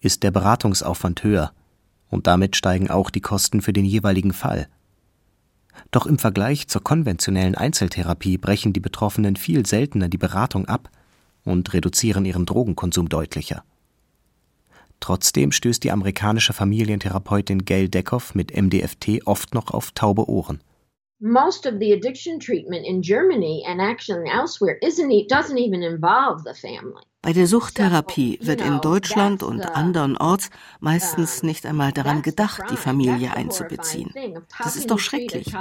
ist 0.02 0.22
der 0.22 0.30
Beratungsaufwand 0.30 1.24
höher 1.24 1.52
und 2.10 2.28
damit 2.28 2.56
steigen 2.56 2.92
auch 2.92 3.10
die 3.10 3.22
Kosten 3.22 3.64
für 3.64 3.74
den 3.74 3.86
jeweiligen 3.86 4.34
Fall. 4.34 4.68
Doch 5.92 6.06
im 6.06 6.20
Vergleich 6.20 6.68
zur 6.68 6.84
konventionellen 6.84 7.56
Einzeltherapie 7.56 8.38
brechen 8.38 8.74
die 8.74 8.80
Betroffenen 8.80 9.36
viel 9.36 9.66
seltener 9.66 10.08
die 10.08 10.18
Beratung 10.18 10.68
ab 10.68 10.90
und 11.44 11.74
reduzieren 11.74 12.26
ihren 12.26 12.46
Drogenkonsum 12.46 13.10
deutlicher. 13.10 13.64
Trotzdem 15.00 15.52
stößt 15.52 15.84
die 15.84 15.92
amerikanische 15.92 16.54
Familientherapeutin 16.54 17.66
Gail 17.66 17.88
Deckhoff 17.88 18.36
mit 18.36 18.56
MDFT 18.56 19.26
oft 19.26 19.54
noch 19.54 19.72
auf 19.72 19.92
taube 19.92 20.30
Ohren. 20.30 20.60
Most 21.22 21.66
of 21.66 21.80
the 21.80 21.92
addiction 21.92 22.40
treatment 22.40 22.86
in 22.86 23.02
Germany 23.02 23.66
and 23.68 23.82
actually 23.82 24.30
elsewhere 24.30 24.78
isn't 24.82 25.12
e, 25.12 25.28
doesn't 25.28 25.58
even 25.58 25.84
involve 25.84 26.44
the 26.46 26.54
family. 26.54 27.04
Bei 27.22 27.34
der 27.34 27.46
Suchttherapie 27.46 28.40
wird 28.42 28.62
in 28.62 28.80
Deutschland 28.80 29.44
und 29.44 29.66
andernorts 29.76 30.50
meistens 30.80 31.44
nicht 31.44 31.66
einmal 31.66 31.92
daran 31.92 32.22
gedacht, 32.22 32.62
die 32.72 32.78
Familie 32.78 33.36
einzubeziehen. 33.36 34.14
Das 34.58 34.78
ist 34.78 34.90
doch 34.90 35.00
schrecklich. 35.00 35.54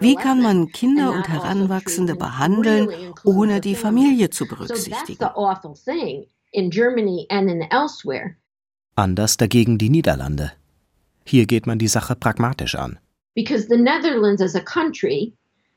Wie 0.00 0.16
kann 0.16 0.42
man 0.42 0.70
Kinder 0.72 1.12
und 1.12 1.26
Heranwachsende 1.26 2.16
behandeln, 2.16 3.14
ohne 3.24 3.62
die 3.62 3.76
Familie 3.76 4.28
zu 4.28 4.46
berücksichtigen? 4.46 5.24
Anders 8.96 9.36
dagegen 9.38 9.78
die 9.78 9.88
Niederlande. 9.88 10.52
Hier 11.24 11.46
geht 11.46 11.66
man 11.66 11.78
die 11.78 11.88
Sache 11.88 12.14
pragmatisch 12.14 12.74
an. 12.74 12.98
Because 13.40 13.68
the 13.68 13.76
Netherlands 13.76 14.42
as 14.42 14.54
a 14.54 14.60
country 14.60 15.32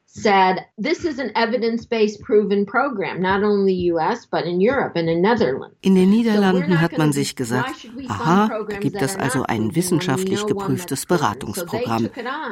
said 0.05 0.65
this 0.77 1.05
is 1.05 1.17
an 1.17 1.31
evidence-based 1.35 2.21
proven 2.21 2.65
program, 2.65 3.19
not 3.19 3.41
only 3.41 3.73
US, 3.91 4.27
but 4.27 4.45
in 4.45 4.61
Europe 4.61 4.95
and 4.95 5.09
in 5.09 5.21
Netherlands. 5.21 5.75
In 5.81 5.95
den 5.95 6.09
Niederlanden 6.11 6.81
hat 6.81 6.97
man 6.97 7.11
sich 7.13 7.35
gesagt, 7.35 7.87
aha, 8.09 8.47
da 8.69 8.77
gibt 8.77 9.01
es 9.01 9.15
also 9.15 9.43
ein 9.43 9.75
wissenschaftlich 9.75 10.45
geprüftes 10.45 11.05
Beratungsprogramm, 11.07 12.09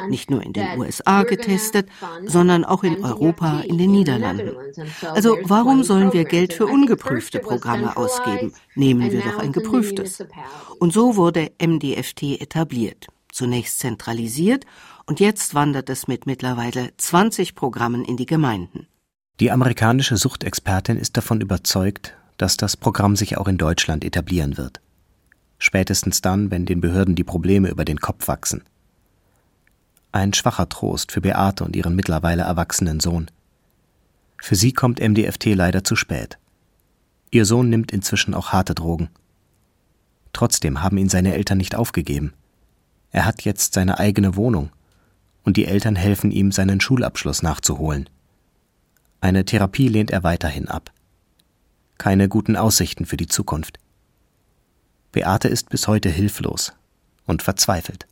nicht 0.10 0.32
nur 0.32 0.42
in 0.42 0.54
den 0.54 0.80
USA 0.80 1.24
getestet, 1.24 1.88
sondern 2.26 2.66
auch 2.66 2.84
in 2.84 3.04
Europa, 3.04 3.62
in 3.68 3.78
den 3.78 3.92
Niederlanden. 3.92 4.56
Also 5.14 5.38
warum 5.44 5.84
sollen 5.84 6.14
wir 6.14 6.24
Geld 6.24 6.54
für 6.54 6.66
ungeprüfte 6.66 7.40
Programme 7.40 7.96
ausgeben? 7.96 8.54
Nehmen 8.76 9.12
wir 9.12 9.22
doch 9.22 9.38
ein 9.38 9.52
geprüftes. 9.52 10.26
Und 10.80 10.94
so 10.94 11.16
wurde 11.16 11.52
MDFT 11.62 12.42
etabliert, 12.42 13.08
zunächst 13.32 13.80
zentralisiert 13.80 14.66
und 15.06 15.20
jetzt 15.20 15.56
wandert 15.56 15.90
es 15.90 16.08
mit 16.08 16.26
mittlerweile 16.26 16.92
20 16.98 17.56
Programmen 17.56 18.06
in 18.06 18.18
die 18.18 18.26
Gemeinden. 18.26 18.88
Die 19.40 19.52
amerikanische 19.52 20.18
Suchtexpertin 20.18 20.98
ist 20.98 21.18
davon 21.18 21.42
überzeugt, 21.42 22.16
dass 22.38 22.58
das 22.58 22.78
Programm 22.78 23.16
sich 23.16 23.38
auch 23.38 23.48
in 23.48 23.58
Deutschland 23.58 24.04
etablieren 24.04 24.58
wird. 24.58 24.82
Spätestens 25.58 26.22
dann, 26.22 26.52
wenn 26.52 26.66
den 26.66 26.82
Behörden 26.82 27.16
die 27.16 27.24
Probleme 27.24 27.70
über 27.70 27.86
den 27.86 28.00
Kopf 28.00 28.28
wachsen. 28.28 28.64
Ein 30.12 30.34
schwacher 30.34 30.68
Trost 30.68 31.12
für 31.12 31.22
Beate 31.22 31.64
und 31.64 31.76
ihren 31.76 31.96
mittlerweile 31.96 32.44
erwachsenen 32.44 33.00
Sohn. 33.00 33.30
Für 34.38 34.56
sie 34.56 34.74
kommt 34.74 35.00
MDFT 35.00 35.56
leider 35.56 35.84
zu 35.84 35.96
spät. 35.96 36.38
Ihr 37.30 37.46
Sohn 37.46 37.70
nimmt 37.70 37.92
inzwischen 37.92 38.34
auch 38.34 38.50
harte 38.52 38.76
Drogen. 38.76 39.10
Trotzdem 40.34 40.82
haben 40.82 40.98
ihn 40.98 41.10
seine 41.10 41.34
Eltern 41.34 41.60
nicht 41.60 41.76
aufgegeben. 41.76 42.34
Er 43.12 43.26
hat 43.26 43.44
jetzt 43.44 43.74
seine 43.74 44.00
eigene 44.00 44.36
Wohnung 44.36 44.72
und 45.44 45.58
die 45.58 45.66
Eltern 45.66 45.96
helfen 45.96 46.32
ihm, 46.32 46.52
seinen 46.52 46.82
Schulabschluss 46.82 47.44
nachzuholen. 47.44 48.10
Eine 49.20 49.46
Therapie 49.46 49.88
lehnt 49.88 50.12
er 50.12 50.24
weiterhin 50.24 50.68
ab. 50.68 50.92
Keine 51.98 52.30
guten 52.30 52.56
Aussichten 52.56 53.06
für 53.06 53.18
die 53.18 53.28
Zukunft. 53.28 53.78
Beate 55.12 55.48
ist 55.48 55.70
bis 55.70 55.88
heute 55.88 56.10
hilflos 56.10 56.74
und 57.26 57.44
verzweifelt. 57.44 58.08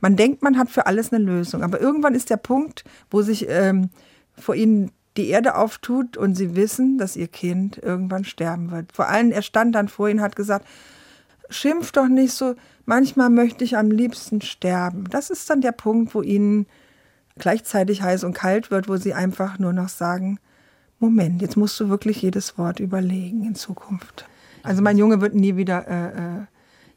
Man 0.00 0.16
denkt, 0.16 0.42
man 0.42 0.58
hat 0.58 0.70
für 0.70 0.86
alles 0.86 1.12
eine 1.12 1.24
Lösung, 1.24 1.62
aber 1.62 1.80
irgendwann 1.80 2.14
ist 2.14 2.30
der 2.30 2.36
Punkt, 2.36 2.84
wo 3.10 3.22
sich 3.22 3.46
ähm, 3.48 3.90
vor 4.36 4.54
ihnen 4.54 4.92
die 5.16 5.28
Erde 5.28 5.56
auftut 5.56 6.16
und 6.16 6.34
sie 6.34 6.54
wissen, 6.54 6.98
dass 6.98 7.16
ihr 7.16 7.28
Kind 7.28 7.78
irgendwann 7.78 8.24
sterben 8.24 8.70
wird. 8.70 8.92
Vor 8.92 9.08
allem, 9.08 9.32
er 9.32 9.42
stand 9.42 9.74
dann 9.74 9.88
vor 9.88 10.08
ihnen 10.08 10.18
und 10.18 10.24
hat 10.24 10.36
gesagt, 10.36 10.66
schimpf 11.50 11.92
doch 11.92 12.08
nicht 12.08 12.32
so, 12.32 12.54
manchmal 12.84 13.30
möchte 13.30 13.64
ich 13.64 13.76
am 13.76 13.90
liebsten 13.90 14.40
sterben. 14.40 15.04
Das 15.10 15.30
ist 15.30 15.48
dann 15.50 15.60
der 15.60 15.72
Punkt, 15.72 16.14
wo 16.14 16.22
ihnen 16.22 16.66
gleichzeitig 17.38 18.02
heiß 18.02 18.24
und 18.24 18.32
kalt 18.32 18.70
wird, 18.70 18.88
wo 18.88 18.96
sie 18.96 19.14
einfach 19.14 19.58
nur 19.58 19.72
noch 19.72 19.88
sagen, 19.88 20.38
Moment, 20.98 21.42
jetzt 21.42 21.56
musst 21.56 21.78
du 21.78 21.90
wirklich 21.90 22.22
jedes 22.22 22.56
Wort 22.56 22.80
überlegen 22.80 23.44
in 23.44 23.54
Zukunft. 23.54 24.26
Also 24.62 24.82
mein 24.82 24.96
Junge 24.96 25.20
wird 25.20 25.34
nie 25.34 25.56
wieder, 25.56 25.86
äh, 25.86 26.06
äh, 26.06 26.46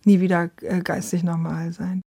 nie 0.05 0.21
wieder 0.21 0.49
äh, 0.61 0.79
geistig 0.79 1.23
normal 1.23 1.73
sein. 1.73 2.01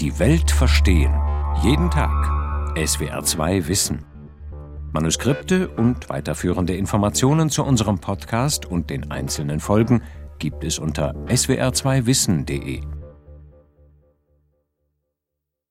Die 0.00 0.18
Welt 0.18 0.50
verstehen. 0.50 1.14
Jeden 1.62 1.90
Tag. 1.90 2.30
SWR 2.76 3.24
2 3.24 3.66
Wissen. 3.68 4.04
Manuskripte 4.92 5.68
und 5.68 6.10
weiterführende 6.10 6.76
Informationen 6.76 7.48
zu 7.48 7.64
unserem 7.64 7.98
Podcast 7.98 8.66
und 8.66 8.90
den 8.90 9.10
einzelnen 9.10 9.60
Folgen 9.60 10.02
gibt 10.38 10.64
es 10.64 10.78
unter 10.78 11.14
swr2wissen.de. 11.26 12.95